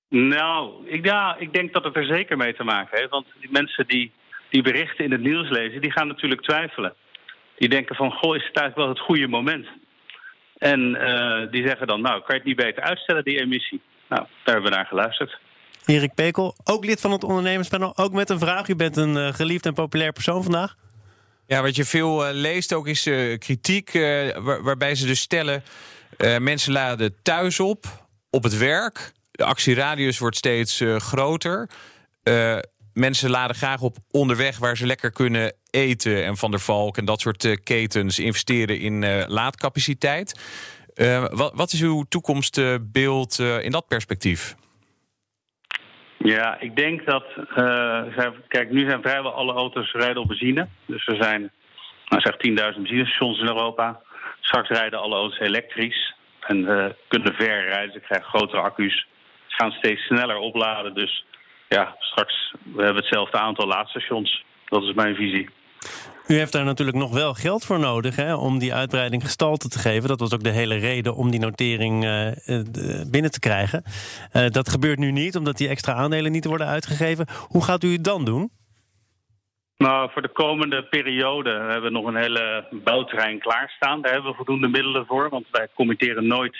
Nou, 0.08 0.86
ik, 0.88 1.04
ja, 1.04 1.36
ik 1.38 1.52
denk 1.52 1.72
dat 1.72 1.84
het 1.84 1.96
er 1.96 2.04
zeker 2.04 2.36
mee 2.36 2.54
te 2.54 2.64
maken 2.64 2.98
heeft. 2.98 3.10
Want 3.10 3.26
die 3.40 3.50
mensen 3.50 3.86
die 3.86 4.12
die 4.48 4.62
berichten 4.62 5.04
in 5.04 5.12
het 5.12 5.20
nieuws 5.20 5.50
lezen, 5.50 5.80
die 5.80 5.92
gaan 5.92 6.06
natuurlijk 6.06 6.42
twijfelen. 6.42 6.94
Die 7.56 7.68
denken 7.68 7.96
van, 7.96 8.10
goh, 8.10 8.36
is 8.36 8.46
het 8.46 8.56
eigenlijk 8.56 8.76
wel 8.76 8.88
het 8.88 9.06
goede 9.06 9.28
moment? 9.28 9.66
En 10.58 10.80
uh, 10.80 11.50
die 11.50 11.66
zeggen 11.66 11.86
dan, 11.86 12.00
nou, 12.00 12.18
kan 12.18 12.26
je 12.26 12.34
het 12.34 12.44
niet 12.44 12.56
beter 12.56 12.82
uitstellen, 12.82 13.24
die 13.24 13.40
emissie? 13.40 13.80
Nou, 14.08 14.22
daar 14.22 14.54
hebben 14.54 14.70
we 14.70 14.76
naar 14.76 14.86
geluisterd. 14.86 15.38
Erik 15.84 16.14
Pekel, 16.14 16.56
ook 16.64 16.84
lid 16.84 17.00
van 17.00 17.12
het 17.12 17.24
ondernemerspanel. 17.24 17.96
Ook 17.96 18.12
met 18.12 18.30
een 18.30 18.38
vraag. 18.38 18.68
U 18.68 18.76
bent 18.76 18.96
een 18.96 19.16
uh, 19.16 19.32
geliefd 19.32 19.66
en 19.66 19.74
populair 19.74 20.12
persoon 20.12 20.42
vandaag. 20.42 20.74
Ja, 21.46 21.62
wat 21.62 21.76
je 21.76 21.84
veel 21.84 22.28
uh, 22.28 22.34
leest 22.34 22.72
ook 22.72 22.88
is 22.88 23.02
kritiek, 23.38 23.92
waar, 24.34 24.62
waarbij 24.62 24.94
ze 24.94 25.06
dus 25.06 25.20
stellen... 25.20 25.62
mensen 26.38 26.72
laden 26.72 27.16
thuis 27.22 27.60
op, 27.60 27.86
op 28.30 28.42
het 28.42 28.58
werk. 28.58 29.12
De 29.30 29.44
actieradius 29.44 30.18
wordt 30.18 30.36
steeds 30.36 30.82
groter 30.98 31.68
mensen 32.96 33.30
laden 33.30 33.56
graag 33.56 33.80
op 33.80 33.96
onderweg 34.10 34.58
waar 34.58 34.76
ze 34.76 34.86
lekker 34.86 35.12
kunnen 35.12 35.52
eten. 35.70 36.24
En 36.24 36.36
Van 36.36 36.50
der 36.50 36.60
Valk 36.60 36.96
en 36.96 37.04
dat 37.04 37.20
soort 37.20 37.44
uh, 37.44 37.56
ketens 37.64 38.18
investeren 38.18 38.78
in 38.78 39.02
uh, 39.02 39.24
laadcapaciteit. 39.26 40.40
Uh, 40.94 41.24
wat, 41.30 41.52
wat, 41.54 41.72
is 41.72 41.82
uw 41.82 42.04
toekomstbeeld 42.08 43.38
in 43.38 43.70
dat 43.70 43.88
perspectief? 43.88 44.54
Ja, 46.18 46.60
ik 46.60 46.76
denk 46.76 47.06
dat. 47.06 47.24
kijk, 48.48 48.70
nu 48.70 48.88
zijn 48.88 49.02
vrijwel 49.02 49.32
alle 49.32 49.52
auto's 49.52 49.92
rijden 49.92 50.22
op 50.22 50.28
benzine. 50.28 50.68
Dus 50.86 51.06
er 51.06 51.16
zijn, 51.22 51.50
nou 52.08 52.22
zeg 52.22 52.34
10.000 52.34 52.54
benzinestations 52.54 53.38
in 53.38 53.46
Europa. 53.46 54.00
Straks 54.40 54.68
rijden 54.68 55.00
alle 55.00 55.16
auto's 55.16 55.38
elektrisch. 55.38 56.14
En 56.40 56.56
kunnen 57.08 57.34
ver 57.34 57.64
rijden. 57.64 57.92
Ze 57.92 58.00
krijgen 58.00 58.28
grotere 58.28 58.62
accu's. 58.62 59.06
Ze 59.46 59.56
gaan 59.56 59.70
steeds 59.70 60.02
sneller 60.06 60.36
opladen. 60.36 60.94
Dus 60.94 61.24
ja, 61.68 61.96
straks 61.98 62.54
we 62.62 62.82
hebben 62.82 63.02
hetzelfde 63.02 63.38
aantal 63.38 63.66
laadstations. 63.66 64.44
Dat 64.64 64.82
is 64.82 64.94
mijn 64.94 65.14
visie. 65.14 65.48
U 66.26 66.34
heeft 66.34 66.52
daar 66.52 66.64
natuurlijk 66.64 66.96
nog 66.96 67.12
wel 67.14 67.34
geld 67.34 67.64
voor 67.64 67.78
nodig 67.78 68.16
hè, 68.16 68.34
om 68.34 68.58
die 68.58 68.74
uitbreiding 68.74 69.22
gestalte 69.22 69.68
te 69.68 69.78
geven. 69.78 70.08
Dat 70.08 70.20
was 70.20 70.34
ook 70.34 70.42
de 70.42 70.50
hele 70.50 70.76
reden 70.76 71.14
om 71.14 71.30
die 71.30 71.40
notering 71.40 72.04
uh, 72.04 72.30
binnen 73.10 73.30
te 73.30 73.40
krijgen. 73.40 73.82
Uh, 74.32 74.46
dat 74.48 74.68
gebeurt 74.68 74.98
nu 74.98 75.10
niet, 75.10 75.36
omdat 75.36 75.56
die 75.56 75.68
extra 75.68 75.92
aandelen 75.92 76.32
niet 76.32 76.44
worden 76.44 76.66
uitgegeven. 76.66 77.26
Hoe 77.48 77.64
gaat 77.64 77.84
u 77.84 77.92
het 77.92 78.04
dan 78.04 78.24
doen? 78.24 78.50
Nou, 79.76 80.10
voor 80.12 80.22
de 80.22 80.32
komende 80.32 80.84
periode 80.84 81.50
hebben 81.50 81.82
we 81.82 81.90
nog 81.90 82.06
een 82.06 82.16
hele 82.16 82.66
bouwterrein 82.70 83.38
klaarstaan. 83.38 84.02
Daar 84.02 84.12
hebben 84.12 84.30
we 84.30 84.36
voldoende 84.36 84.68
middelen 84.68 85.06
voor, 85.06 85.28
want 85.28 85.46
wij 85.50 85.68
committeren 85.74 86.26
nooit 86.26 86.56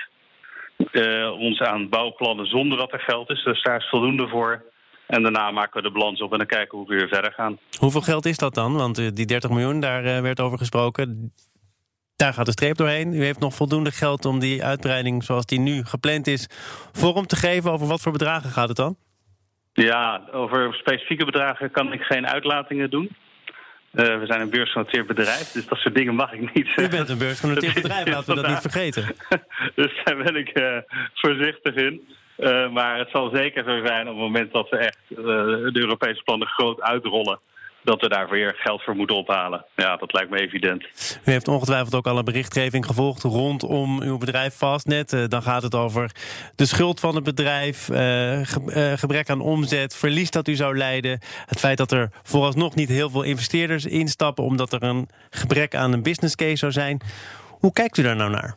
uh, 0.93 1.31
ons 1.31 1.61
aan 1.61 1.89
bouwplannen 1.89 2.47
zonder 2.47 2.79
dat 2.79 2.93
er 2.93 3.01
geld 3.01 3.31
is. 3.31 3.45
Dus 3.45 3.63
daar 3.63 3.77
is 3.77 3.89
voldoende 3.89 4.29
voor. 4.29 4.65
En 5.07 5.23
daarna 5.23 5.51
maken 5.51 5.83
we 5.83 5.89
de 5.89 5.95
balans 5.95 6.21
op 6.21 6.33
en 6.33 6.39
dan 6.39 6.47
kijken 6.47 6.79
hoe 6.79 6.87
we 6.89 6.95
weer 6.95 7.09
verder 7.09 7.33
gaan. 7.33 7.59
Hoeveel 7.79 8.01
geld 8.01 8.27
is 8.27 8.37
dat 8.37 8.55
dan? 8.55 8.77
Want 8.77 8.99
eh, 8.99 9.07
die 9.13 9.27
30 9.27 9.51
miljoen, 9.51 9.81
daar 9.81 10.05
eh, 10.05 10.21
werd 10.21 10.41
over 10.41 10.59
gesproken. 10.59 11.33
Daar 12.17 12.33
gaat 12.33 12.47
de 12.47 12.53
streep 12.53 12.77
doorheen. 12.77 13.13
U 13.13 13.25
heeft 13.25 13.41
nog 13.41 13.55
voldoende 13.55 13.91
geld 13.91 14.25
om 14.25 14.39
die 14.39 14.65
uitbreiding 14.65 15.25
zoals 15.25 15.47
die 15.47 15.61
nu 15.61 15.85
gepland 15.85 16.27
is 16.27 16.49
vorm 16.93 17.27
te 17.27 17.37
geven. 17.37 17.71
Over 17.71 17.87
wat 17.87 18.01
voor 18.01 18.13
bedragen 18.13 18.51
gaat 18.51 18.69
het 18.69 18.77
dan? 18.77 18.97
Ja, 19.73 20.23
over 20.33 20.75
specifieke 20.75 21.25
bedragen 21.25 21.71
kan 21.71 21.93
ik 21.93 22.03
geen 22.03 22.27
uitlatingen 22.27 22.91
doen. 22.91 23.17
Uh, 23.93 24.19
we 24.19 24.27
zijn 24.27 24.41
een 24.41 24.51
beursgenoteerd 24.51 25.07
bedrijf, 25.07 25.53
dus 25.53 25.67
dat 25.67 25.79
soort 25.79 25.95
dingen 25.95 26.15
mag 26.15 26.33
ik 26.33 26.55
niet 26.55 26.67
zeggen. 26.67 26.85
U 26.85 26.89
bent 26.89 27.09
een 27.09 27.19
beursgenoteerd 27.19 27.75
bedrijf, 27.83 28.07
laten 28.09 28.35
we 28.35 28.43
dat 28.43 28.51
niet 28.51 28.61
vergeten. 28.61 29.05
dus 29.75 30.01
daar 30.05 30.17
ben 30.17 30.37
ik 30.37 30.59
uh, 30.59 30.77
voorzichtig 31.15 31.75
in. 31.75 32.01
Uh, 32.39 32.71
maar 32.71 32.99
het 32.99 33.11
zal 33.11 33.31
zeker 33.33 33.65
zo 33.65 33.87
zijn 33.87 34.09
op 34.09 34.15
het 34.15 34.23
moment 34.23 34.53
dat 34.53 34.69
we 34.69 34.77
echt 34.77 34.99
uh, 35.09 35.17
de 35.17 35.71
Europese 35.73 36.23
plannen 36.23 36.49
groot 36.49 36.81
uitrollen. 36.81 37.39
Dat 37.83 38.01
we 38.01 38.09
daar 38.09 38.29
weer 38.29 38.55
geld 38.57 38.83
voor 38.83 38.97
moeten 38.97 39.17
ophalen. 39.17 39.65
Ja, 39.77 39.97
dat 39.97 40.13
lijkt 40.13 40.31
me 40.31 40.41
evident. 40.41 40.83
U 41.25 41.31
heeft 41.31 41.49
ongetwijfeld 41.49 41.95
ook 41.95 42.07
al 42.07 42.19
een 42.19 42.25
berichtgeving 42.25 42.87
gevolgd 42.87 43.23
rondom 43.23 44.01
uw 44.01 44.19
bedrijf 44.19 44.55
Fastnet. 44.55 45.13
Uh, 45.13 45.25
dan 45.29 45.43
gaat 45.43 45.63
het 45.63 45.75
over 45.75 46.11
de 46.55 46.67
schuld 46.67 47.01
van 47.01 47.15
het 47.15 47.25
bedrijf, 47.25 47.85
ge 47.85 48.95
gebrek 48.97 49.31
aan 49.31 49.41
omzet, 49.41 49.97
verlies 49.97 50.31
dat 50.31 50.49
u 50.49 50.55
zou 50.55 50.77
leiden. 50.77 51.21
Het 51.47 51.59
feit 51.59 51.79
dat 51.79 51.93
er 51.93 52.11
vooralsnog 52.23 52.75
niet 52.75 52.89
heel 52.89 53.11
veel 53.11 53.23
investeerders 53.23 53.87
instappen, 53.87 54.45
omdat 54.45 54.73
er 54.73 54.83
een 54.83 55.09
gebrek 55.31 55.75
aan 55.75 55.93
een 55.93 56.03
business 56.03 56.35
case 56.35 56.57
zou 56.57 56.73
zijn. 56.73 57.01
Hoe 57.49 57.73
kijkt 57.73 57.99
u 57.99 58.03
daar 58.03 58.17
nou 58.17 58.31
naar? 58.31 58.57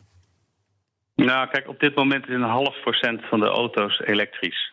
Nou, 1.24 1.48
kijk, 1.48 1.68
op 1.68 1.80
dit 1.80 1.94
moment 1.94 2.28
is 2.28 2.34
een 2.34 2.42
half 2.42 2.80
procent 2.80 3.24
van 3.24 3.40
de 3.40 3.46
auto's 3.46 4.00
elektrisch. 4.00 4.72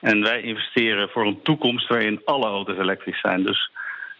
En 0.00 0.22
wij 0.22 0.40
investeren 0.40 1.08
voor 1.08 1.26
een 1.26 1.42
toekomst 1.42 1.88
waarin 1.88 2.20
alle 2.24 2.46
auto's 2.46 2.78
elektrisch 2.78 3.20
zijn. 3.20 3.42
Dus 3.42 3.70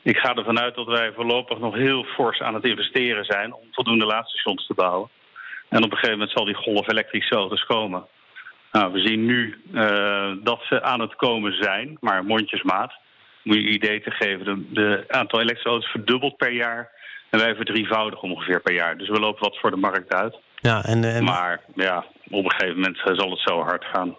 ik 0.02 0.16
ga 0.16 0.34
ervan 0.34 0.60
uit 0.60 0.74
dat 0.74 0.86
wij 0.86 1.12
voorlopig 1.12 1.58
nog 1.58 1.74
heel 1.74 2.04
fors 2.04 2.40
aan 2.40 2.54
het 2.54 2.64
investeren 2.64 3.24
zijn 3.24 3.52
om 3.52 3.68
voldoende 3.70 4.04
laadstations 4.04 4.66
te 4.66 4.74
bouwen. 4.74 5.08
En 5.68 5.84
op 5.84 5.90
een 5.90 5.96
gegeven 5.96 6.18
moment 6.18 6.30
zal 6.30 6.44
die 6.44 6.54
golf 6.54 6.88
elektrische 6.88 7.34
auto's 7.34 7.64
komen. 7.64 8.06
Nou, 8.72 8.92
we 8.92 9.00
zien 9.00 9.24
nu 9.24 9.62
uh, 9.72 10.32
dat 10.42 10.62
ze 10.68 10.82
aan 10.82 11.00
het 11.00 11.16
komen 11.16 11.62
zijn, 11.62 11.96
maar 12.00 12.24
mondjesmaat. 12.24 12.92
Om 13.44 13.52
je 13.52 13.68
idee 13.68 14.00
te 14.00 14.10
geven, 14.10 14.66
de 14.70 15.04
aantal 15.08 15.40
elektrische 15.40 15.68
auto's 15.68 15.90
verdubbelt 15.90 16.36
per 16.36 16.52
jaar. 16.52 16.90
En 17.30 17.38
wij 17.38 17.54
verdrievoudigen 17.54 18.28
ongeveer 18.28 18.60
per 18.60 18.74
jaar. 18.74 18.98
Dus 18.98 19.08
we 19.08 19.20
lopen 19.20 19.42
wat 19.42 19.58
voor 19.58 19.70
de 19.70 19.76
markt 19.76 20.14
uit. 20.14 20.36
Ja, 20.68 20.84
en, 20.84 21.04
en... 21.04 21.24
Maar 21.24 21.60
ja, 21.74 22.04
op 22.30 22.44
een 22.44 22.50
gegeven 22.50 22.74
moment 22.74 22.98
eh, 22.98 23.14
zal 23.14 23.30
het 23.30 23.40
zo 23.40 23.62
hard 23.62 23.84
gaan. 23.84 24.16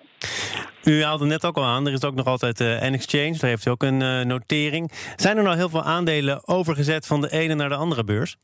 U 0.84 1.04
haalde 1.04 1.26
net 1.26 1.46
ook 1.46 1.58
al 1.58 1.64
aan, 1.64 1.88
er 1.88 1.94
is 1.94 2.04
ook 2.04 2.16
nog 2.16 2.26
altijd 2.26 2.60
uh, 2.60 2.82
N-Exchange, 2.82 3.38
daar 3.40 3.50
heeft 3.50 3.66
u 3.66 3.72
ook 3.72 3.84
een 3.84 4.02
uh, 4.02 4.22
notering. 4.22 4.92
Zijn 5.16 5.38
er 5.38 5.44
nou 5.44 5.56
heel 5.56 5.70
veel 5.70 5.84
aandelen 5.84 6.48
overgezet 6.48 7.08
van 7.08 7.22
de 7.22 7.32
ene 7.32 7.56
naar 7.56 7.70
de 7.70 7.76
andere 7.76 8.04
beurs? 8.04 8.38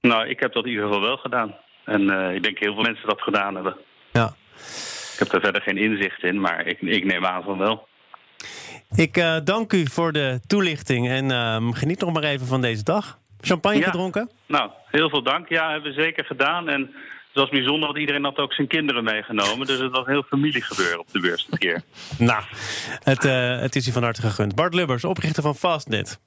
Nou, 0.00 0.28
ik 0.28 0.40
heb 0.40 0.52
dat 0.52 0.64
in 0.64 0.70
ieder 0.70 0.86
geval 0.86 1.00
wel 1.00 1.16
gedaan. 1.16 1.54
En 1.84 2.02
uh, 2.02 2.34
ik 2.34 2.42
denk 2.42 2.58
heel 2.58 2.74
veel 2.74 2.82
mensen 2.82 3.08
dat 3.08 3.20
gedaan 3.20 3.54
hebben. 3.54 3.76
Ja. 4.12 4.34
Ik 5.12 5.18
heb 5.18 5.32
er 5.32 5.40
verder 5.40 5.62
geen 5.62 5.78
inzicht 5.78 6.22
in, 6.22 6.40
maar 6.40 6.66
ik, 6.66 6.80
ik 6.80 7.04
neem 7.04 7.26
aan 7.26 7.42
van 7.42 7.58
wel. 7.58 7.88
Ik 8.96 9.24
dank 9.44 9.72
u 9.72 9.86
voor 9.86 10.12
de 10.12 10.40
toelichting 10.46 11.08
en 11.08 11.30
ehm, 11.30 11.70
geniet 11.70 12.00
nog 12.00 12.12
maar 12.12 12.24
even 12.24 12.46
van 12.46 12.60
deze 12.60 12.84
dag. 12.84 13.18
Champagne 13.40 13.78
ja. 13.78 13.84
gedronken? 13.84 14.30
Nou, 14.46 14.70
heel 14.86 15.08
veel 15.08 15.22
dank. 15.22 15.48
Ja, 15.48 15.70
hebben 15.70 15.94
we 15.94 16.02
zeker 16.02 16.24
gedaan. 16.24 16.68
En 16.68 16.94
het 17.32 17.40
was 17.40 17.50
bijzonder, 17.50 17.88
dat 17.88 17.98
iedereen 17.98 18.24
had 18.24 18.38
ook 18.38 18.52
zijn 18.52 18.68
kinderen 18.68 19.04
meegenomen. 19.04 19.66
Dus 19.66 19.78
het 19.78 19.92
was 19.92 20.06
heel 20.06 20.22
familiegebeuren 20.22 20.98
op 20.98 21.06
de 21.12 21.20
beurs 21.20 21.46
dit 21.46 21.58
keer. 21.58 21.82
nou, 22.18 22.42
het, 23.02 23.24
uh, 23.24 23.58
het 23.60 23.76
is 23.76 23.88
u 23.88 23.92
van 23.92 24.02
harte 24.02 24.20
gegund. 24.20 24.54
Bart 24.54 24.74
Lubbers, 24.74 25.04
oprichter 25.04 25.42
van 25.42 25.54
Fastnet. 25.54 26.20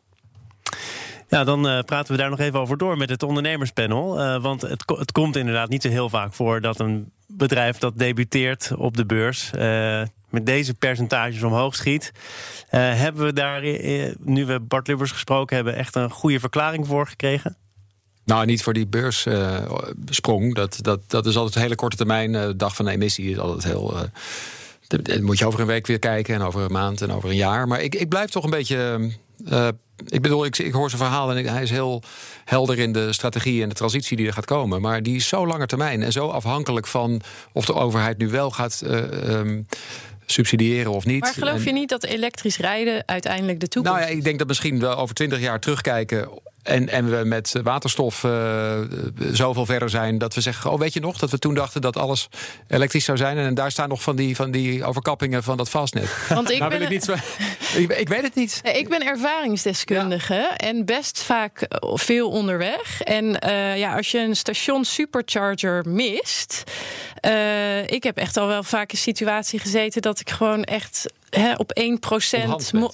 Ja, 1.28 1.44
dan 1.44 1.68
uh, 1.68 1.80
praten 1.80 2.12
we 2.12 2.22
daar 2.22 2.30
nog 2.30 2.40
even 2.40 2.60
over 2.60 2.78
door 2.78 2.98
met 2.98 3.10
het 3.10 3.24
ondernemerspanel. 3.24 4.20
Uh, 4.20 4.42
want 4.42 4.62
het, 4.62 4.84
het 4.98 5.12
komt 5.12 5.36
inderdaad 5.36 5.70
niet 5.70 5.82
zo 5.82 5.90
heel 5.90 6.10
vaak 6.10 6.34
voor 6.34 6.62
dat 6.62 6.80
een 6.80 7.12
bedrijf 7.28 7.78
dat 7.78 7.98
debuteert 7.98 8.72
op 8.78 8.98
de 8.98 9.06
beurs. 9.06 9.52
Met 10.30 10.46
deze 10.46 10.74
percentages 10.74 11.44
omhoog 11.44 11.76
schiet. 11.76 12.12
Hebben 12.70 13.26
we 13.26 13.34
daar, 13.34 13.62
nu 14.20 14.46
we 14.46 14.60
Bart 14.60 14.88
Lubbers 14.88 15.12
gesproken 15.12 15.56
hebben, 15.56 15.76
echt 15.76 15.96
een 15.96 16.10
goede 16.10 16.40
verklaring 16.40 16.88
voor 16.88 17.08
gekregen? 17.08 17.58
Nou, 18.26 18.46
niet 18.46 18.64
voor 18.64 18.74
die 18.74 18.88
beurssprong. 18.88 20.44
Uh, 20.44 20.54
dat, 20.54 20.80
dat, 20.82 21.00
dat 21.08 21.26
is 21.26 21.36
altijd 21.36 21.56
een 21.56 21.62
hele 21.62 21.76
korte 21.76 21.96
termijn. 21.96 22.34
Uh, 22.34 22.50
dag 22.56 22.76
van 22.76 22.86
de 22.86 22.92
emissie 22.92 23.32
is 23.32 23.40
altijd 23.40 23.64
heel. 23.64 23.94
Uh, 23.94 25.22
moet 25.22 25.38
je 25.38 25.46
over 25.46 25.60
een 25.60 25.66
week 25.66 25.88
weer 25.88 26.00
kijken 26.00 26.36
en 26.36 26.42
over 26.42 26.62
een 26.62 26.72
maand 26.72 27.02
en 27.02 27.12
over 27.12 27.30
een 27.30 27.36
jaar. 27.36 27.68
Maar 27.68 27.82
ik, 27.82 27.96
ik 27.96 28.10
blijf 28.10 28.30
toch 28.30 28.44
een 28.44 28.50
beetje. 28.50 29.10
ik 30.08 30.22
bedoel, 30.22 30.46
ik, 30.46 30.58
ik 30.58 30.74
hoor 30.74 30.90
zijn 30.90 31.02
verhaal 31.02 31.36
en 31.36 31.46
hij 31.46 31.64
is 31.64 31.70
heel 31.70 32.04
helder 32.46 32.80
in 32.80 32.92
de 32.92 33.14
strategie 33.14 33.62
en 33.62 33.70
de 33.70 33.76
transitie 33.76 34.18
die 34.18 34.28
er 34.28 34.34
gaat 34.34 34.46
komen. 34.46 34.82
Maar 34.82 35.04
die 35.04 35.16
is 35.16 35.28
zo 35.28 35.48
lange 35.48 35.66
termijn 35.66 36.04
en 36.04 36.12
zo 36.12 36.28
afhankelijk 36.28 36.88
van 36.88 37.22
of 37.54 37.66
de 37.66 37.74
overheid 37.74 38.18
nu 38.18 38.30
wel 38.30 38.52
gaat. 38.52 38.82
Um, 38.86 39.68
subsidiëren 40.26 40.92
of 40.92 41.06
niet. 41.06 41.22
Maar 41.22 41.34
geloof 41.34 41.64
je 41.64 41.72
niet 41.72 41.90
dat 41.90 42.04
elektrisch 42.04 42.58
rijden 42.58 43.08
uiteindelijk 43.08 43.60
de 43.60 43.68
toekomst 43.68 43.98
Nou 43.98 44.12
ja, 44.12 44.18
ik 44.18 44.24
denk 44.24 44.40
dat 44.40 44.48
misschien 44.48 44.80
we 44.80 44.88
over 44.88 45.16
twintig 45.16 45.40
jaar 45.40 45.60
terugkijken 45.60 46.30
en, 46.66 46.90
en 46.90 47.10
we 47.10 47.26
met 47.26 47.54
waterstof 47.64 48.24
uh, 48.24 48.80
zoveel 49.32 49.66
verder 49.66 49.90
zijn 49.90 50.18
dat 50.18 50.34
we 50.34 50.42
zeggen: 50.42 50.72
Oh, 50.72 50.80
weet 50.80 50.94
je 50.94 51.00
nog 51.00 51.18
dat 51.18 51.32
we 51.32 51.40
toen 51.40 51.54
dachten 51.54 51.82
dat 51.82 51.98
alles 51.98 52.28
elektrisch 52.68 53.06
zou 53.06 53.18
zijn? 53.18 53.38
En 53.38 53.54
daar 53.54 53.72
staan 53.72 53.90
nog 53.90 54.02
van 54.02 54.16
die, 54.16 54.36
van 54.36 54.52
die 54.52 54.84
overkappingen 54.84 55.44
van 55.44 55.58
dat 55.58 55.70
vastnet. 55.70 56.10
Want 56.30 56.52
ik, 56.52 56.60
nou, 56.60 56.72
ben, 56.72 56.82
ik, 56.82 56.90
niet, 56.90 57.08
ik, 57.82 57.98
ik, 57.98 58.08
weet 58.08 58.22
het 58.22 58.36
niet. 58.36 58.62
Ik 58.64 58.90
ben 58.90 59.06
ervaringsdeskundige 59.06 60.52
en 60.58 60.86
best 60.86 61.22
vaak 61.22 61.68
veel 61.94 62.30
onderweg. 62.30 63.02
En 63.02 63.26
uh, 63.26 63.78
ja, 63.78 63.96
als 63.96 64.12
je 64.12 64.20
een 64.20 64.36
station 64.36 64.86
supercharger 64.86 65.84
mist. 65.88 66.64
Uh, 67.26 67.88
ik 67.88 68.04
heb 68.04 68.18
echt 68.18 68.38
al 68.38 68.48
wel 68.48 68.64
vaak 68.64 68.92
een 68.92 68.98
situatie 68.98 69.60
gezeten 69.60 70.02
dat 70.02 70.20
ik 70.20 70.30
gewoon 70.30 70.64
echt 70.64 71.06
hè, 71.30 71.54
op 71.54 71.80
1%. 71.80 71.84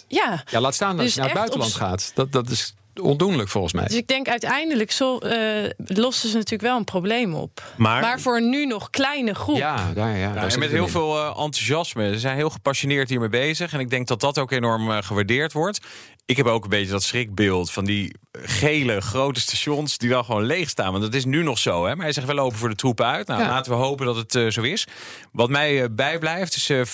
Ja. 0.07 0.43
ja, 0.49 0.59
laat 0.59 0.73
staan 0.73 0.95
dat 0.95 1.05
dus 1.05 1.13
je 1.13 1.19
naar 1.19 1.29
het 1.29 1.37
buitenland 1.37 1.73
gaat. 1.73 2.11
Dat, 2.13 2.31
dat 2.31 2.49
is 2.49 2.73
ondoenlijk 3.01 3.49
volgens 3.49 3.73
mij. 3.73 3.85
Dus 3.85 3.95
ik 3.95 4.07
denk 4.07 4.27
uiteindelijk 4.27 4.91
zo, 4.91 5.19
uh, 5.23 5.69
lossen 5.77 6.29
ze 6.29 6.35
natuurlijk 6.35 6.61
wel 6.61 6.77
een 6.77 6.83
probleem 6.83 7.33
op. 7.33 7.63
Maar, 7.75 8.01
maar 8.01 8.19
voor 8.19 8.41
nu 8.41 8.65
nog 8.65 8.89
kleine 8.89 9.33
groep. 9.33 9.57
Ja, 9.57 9.93
daar, 9.93 10.17
ja, 10.17 10.33
daar 10.33 10.59
met 10.59 10.69
heel 10.69 10.87
veel 10.87 11.17
uh, 11.17 11.25
enthousiasme. 11.27 12.13
Ze 12.13 12.19
zijn 12.19 12.35
heel 12.35 12.49
gepassioneerd 12.49 13.09
hiermee 13.09 13.29
bezig. 13.29 13.73
En 13.73 13.79
ik 13.79 13.89
denk 13.89 14.07
dat 14.07 14.19
dat 14.19 14.39
ook 14.39 14.51
enorm 14.51 14.89
uh, 14.89 14.97
gewaardeerd 15.01 15.53
wordt. 15.53 15.79
Ik 16.25 16.37
heb 16.37 16.45
ook 16.45 16.63
een 16.63 16.69
beetje 16.69 16.91
dat 16.91 17.03
schrikbeeld 17.03 17.71
van 17.71 17.85
die 17.85 18.15
gele 18.31 19.01
grote 19.01 19.39
stations 19.39 19.97
die 19.97 20.09
dan 20.09 20.25
gewoon 20.25 20.43
leeg 20.43 20.69
staan. 20.69 20.91
Want 20.91 21.03
dat 21.03 21.13
is 21.13 21.25
nu 21.25 21.43
nog 21.43 21.57
zo. 21.57 21.85
Hè? 21.85 21.95
Maar 21.95 22.03
hij 22.03 22.13
zegt 22.13 22.27
wel 22.27 22.39
open 22.39 22.57
voor 22.57 22.69
de 22.69 22.75
troepen 22.75 23.05
uit. 23.05 23.27
Nou, 23.27 23.41
laten 23.41 23.71
we 23.71 23.77
hopen 23.77 24.05
dat 24.05 24.15
het 24.15 24.35
uh, 24.35 24.49
zo 24.49 24.61
is. 24.61 24.87
Wat 25.31 25.49
mij 25.49 25.81
uh, 25.81 25.85
bijblijft 25.91 26.55
is 26.55 26.69
uh, 26.69 26.85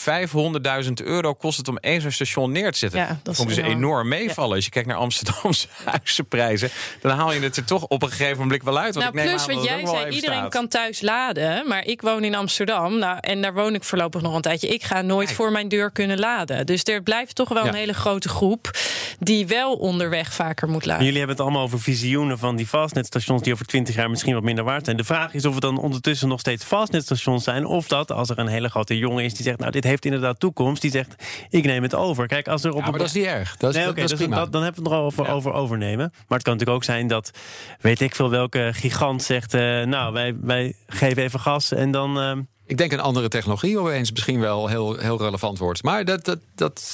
500.000 0.84 0.92
euro 0.94 1.34
kost 1.34 1.58
het 1.58 1.68
om 1.68 1.78
één 1.78 2.02
zo'n 2.02 2.12
station 2.12 2.52
neer 2.52 2.72
te 2.72 2.78
zetten. 2.78 3.00
Ja, 3.00 3.20
dat 3.24 3.36
vond 3.36 3.50
dus 3.50 3.58
enorm 3.58 4.08
meevallen. 4.08 4.50
Ja. 4.50 4.56
Als 4.56 4.66
je 4.66 4.72
kijkt 4.72 4.88
naar 4.88 4.98
Amsterdamse 4.98 5.68
huizenprijzen, 5.92 6.70
dan 7.02 7.18
haal 7.18 7.34
je 7.34 7.40
het 7.40 7.58
er 7.58 7.66
toch 7.66 7.84
op 7.84 8.04
een 8.04 8.10
gegeven 8.10 8.38
moment 8.38 8.64
wel 8.64 8.78
uit. 8.78 8.96
Want 8.96 9.14
nou, 9.14 9.18
ik 9.18 9.24
neem 9.24 9.46
plus 9.46 9.56
wat 9.56 9.66
jij 9.66 9.86
zei, 9.86 10.16
iedereen 10.16 10.38
staat. 10.38 10.50
kan 10.50 10.68
thuis 10.68 11.02
laden. 11.02 11.68
Maar 11.68 11.86
ik 11.86 12.02
woon 12.02 12.24
in 12.24 12.36
Amsterdam. 12.36 12.98
Nou, 12.98 13.18
en 13.22 13.42
daar 13.42 13.54
woon 13.54 13.76
ik 13.76 13.84
voorlopig 13.84 14.22
nog 14.22 14.36
een 14.36 14.42
tijdje. 14.42 14.68
Ik 14.68 14.84
ga 14.84 15.02
nooit 15.02 15.26
Kijk. 15.26 15.38
voor 15.40 15.52
mijn 15.52 15.68
deur 15.68 15.92
kunnen 15.92 16.20
laden. 16.20 16.66
Dus 16.66 16.84
er 16.84 17.04
blijft 17.04 17.36
toch 17.36 17.50
wel 17.50 17.68
een 17.68 17.74
hele 17.74 17.94
grote 17.94 18.30
groep 18.30 18.72
die 19.20 19.48
wel 19.48 19.74
onderweg 19.74 20.34
vaker 20.34 20.70
moet 20.70 20.86
laden. 20.86 21.04
Jullie 21.04 21.20
hebben 21.20 21.36
het 21.36 21.46
allemaal 21.46 21.64
over 21.64 21.80
visioenen 21.80 22.38
van 22.38 22.56
die 22.56 22.68
fastnetstations 22.68 23.42
die 23.42 23.54
over 23.54 23.66
20 23.66 23.96
jaar 23.96 24.10
misschien 24.10 24.34
wat 24.34 24.44
minder 24.44 24.64
waard 24.64 24.86
zijn. 24.86 24.98
De 24.98 25.04
vraag 25.04 25.34
is 25.34 25.46
of 25.46 25.54
het 25.54 25.62
dan 25.62 25.78
ondertussen 25.78 26.28
nog 26.28 26.40
steeds 26.40 26.64
fastnetstations 26.64 27.44
zijn. 27.44 27.66
Of 27.66 27.88
dat 27.88 28.12
als 28.12 28.30
er 28.30 28.40
een 28.40 28.48
hele 28.48 28.70
grote 28.70 28.98
jongen 28.98 29.24
is 29.24 29.34
die 29.34 29.44
zegt, 29.44 29.60
nou 29.60 29.72
dit 29.72 29.84
heeft 29.84 30.06
inderdaad 30.06 30.40
toekomst. 30.40 30.82
Die 30.82 30.92
zegt, 30.92 31.16
ik 31.50 31.66
neem 31.66 31.84
het 31.84 31.96
over. 31.96 32.28
Kijk, 32.28 32.48
als 32.48 32.64
er 32.64 32.72
op 32.72 32.80
ja, 32.84 32.90
maar 32.90 33.00
dat 33.00 33.08
is 33.08 33.14
niet 33.14 33.26
erg. 33.26 33.58
Dat 33.58 33.70
is, 33.70 33.76
nee, 33.76 33.90
okay, 33.90 34.02
dat 34.02 34.12
is 34.12 34.18
dus 34.18 34.28
dat, 34.28 34.52
dan 34.52 34.64
hebben 34.64 34.84
we 34.84 34.90
het 34.90 34.98
nog 34.98 35.08
over, 35.08 35.26
ja. 35.26 35.32
over 35.32 35.77
overnemen. 35.78 36.10
Maar 36.12 36.38
het 36.38 36.44
kan 36.44 36.54
natuurlijk 36.54 36.78
ook 36.78 36.84
zijn 36.84 37.08
dat, 37.08 37.32
weet 37.80 38.02
ik 38.02 38.16
veel 38.16 38.30
welke 38.30 38.70
gigant 38.74 39.24
zegt, 39.24 39.54
uh, 39.54 39.84
nou 39.84 40.14
wij, 40.14 40.36
wij 40.42 40.74
geven 40.88 41.24
even 41.24 41.40
gas 41.40 41.72
en 41.72 41.92
dan... 41.92 42.48
Ik 42.68 42.78
denk 42.78 42.92
een 42.92 43.00
andere 43.00 43.28
technologie 43.28 43.80
opeens 43.80 44.12
misschien 44.12 44.40
wel 44.40 44.68
heel, 44.68 44.98
heel 44.98 45.18
relevant 45.18 45.58
wordt. 45.58 45.84
Maar 45.84 46.06
dat, 46.06 46.26
dat, 46.26 46.40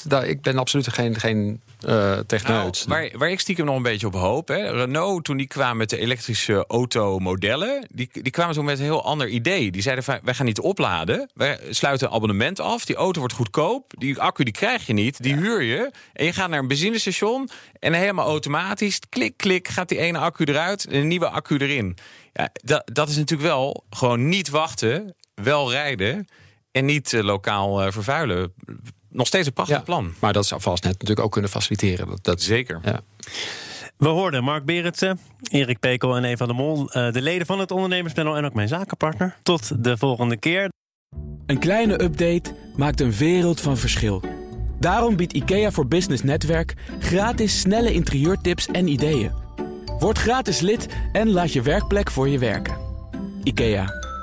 dat, 0.08 0.24
ik 0.24 0.42
ben 0.42 0.58
absoluut 0.58 0.94
geen, 0.94 1.20
geen 1.20 1.62
uh, 1.88 2.18
techneut. 2.18 2.86
Nou, 2.88 3.02
waar, 3.02 3.20
waar 3.20 3.32
ik 3.32 3.40
stiekem 3.40 3.66
nog 3.66 3.76
een 3.76 3.82
beetje 3.82 4.08
op 4.08 4.14
hoop. 4.14 4.48
Hè. 4.48 4.72
Renault, 4.72 5.24
toen 5.24 5.38
die 5.38 5.48
kwamen 5.48 5.78
met 5.78 5.90
de 5.90 5.98
elektrische 5.98 6.66
automodellen... 6.68 7.88
Die, 7.92 8.10
die 8.12 8.32
kwamen 8.32 8.54
zo 8.54 8.64
met 8.64 8.78
een 8.78 8.84
heel 8.84 9.04
ander 9.04 9.28
idee. 9.28 9.72
Die 9.72 9.82
zeiden 9.82 10.04
van, 10.04 10.20
wij 10.24 10.34
gaan 10.34 10.46
niet 10.46 10.60
opladen. 10.60 11.30
Wij 11.34 11.60
sluiten 11.70 12.08
een 12.08 12.14
abonnement 12.14 12.60
af. 12.60 12.86
Die 12.86 12.96
auto 12.96 13.20
wordt 13.20 13.34
goedkoop. 13.34 13.94
Die 13.98 14.20
accu 14.20 14.44
die 14.44 14.54
krijg 14.54 14.86
je 14.86 14.94
niet. 14.94 15.24
Die 15.24 15.36
huur 15.36 15.62
je. 15.62 15.92
En 16.14 16.26
je 16.26 16.34
gaat 16.34 16.50
naar 16.50 16.60
een 16.60 16.68
benzinestation. 16.68 17.50
En 17.80 17.94
helemaal 17.94 18.28
automatisch, 18.28 19.00
klik, 19.10 19.38
klik, 19.38 19.68
gaat 19.68 19.90
die 19.90 20.00
ene 20.00 20.18
accu 20.18 20.44
eruit. 20.44 20.86
En 20.86 20.96
een 20.96 21.08
nieuwe 21.08 21.30
accu 21.30 21.58
erin. 21.58 21.98
Ja, 22.34 22.50
dat, 22.64 22.90
dat 22.94 23.10
is 23.10 23.16
natuurlijk 23.16 23.50
wel 23.50 23.84
gewoon 23.90 24.30
niet 24.30 24.50
wachten 24.50 25.16
wel 25.34 25.72
rijden 25.72 26.28
en 26.72 26.86
niet 26.86 27.12
uh, 27.12 27.24
lokaal 27.24 27.86
uh, 27.86 27.92
vervuilen. 27.92 28.54
Nog 29.10 29.28
steeds 29.28 29.48
een 29.48 29.54
prachtig 29.54 29.78
ja, 29.78 29.84
plan. 29.84 30.14
Maar 30.20 30.34
dat 30.34 30.46
zou 30.46 30.62
vast 30.62 30.84
net 30.84 30.92
natuurlijk 30.92 31.20
ook 31.20 31.32
kunnen 31.32 31.50
faciliteren. 31.50 32.08
Dat, 32.08 32.24
dat 32.24 32.42
Zeker. 32.42 32.80
Ja. 32.84 33.02
We 33.98 34.08
hoorden 34.08 34.44
Mark 34.44 34.66
Berendsen, 34.66 35.20
Erik 35.52 35.80
Pekel 35.80 36.16
en 36.16 36.24
Eva 36.24 36.46
de 36.46 36.54
Mol, 36.54 36.80
uh, 36.80 37.12
de 37.12 37.22
leden 37.22 37.46
van 37.46 37.60
het 37.60 37.72
ondernemerspanel 37.72 38.38
en 38.38 38.46
ook 38.46 38.54
mijn 38.54 38.68
zakenpartner. 38.68 39.38
Tot 39.44 39.84
de 39.84 39.98
volgende 39.98 40.38
keer. 40.38 40.70
Een 41.46 41.60
kleine 41.60 42.02
update 42.04 42.56
maakt 42.76 43.02
een 43.02 43.12
wereld 43.12 43.62
van 43.62 43.78
verschil. 43.78 44.24
Daarom 44.80 45.16
biedt 45.16 45.34
IKEA 45.34 45.72
voor 45.72 45.88
Business 45.88 46.24
Netwerk 46.24 46.74
gratis 47.00 47.60
snelle 47.60 47.94
interieurtips 47.94 48.68
en 48.68 48.88
ideeën. 48.88 49.32
Word 50.00 50.18
gratis 50.18 50.60
lid 50.60 50.88
en 51.12 51.32
laat 51.32 51.54
je 51.54 51.62
werkplek 51.62 52.12
voor 52.12 52.30
je 52.30 52.40
werken. 52.40 52.76
IKEA. 53.44 54.03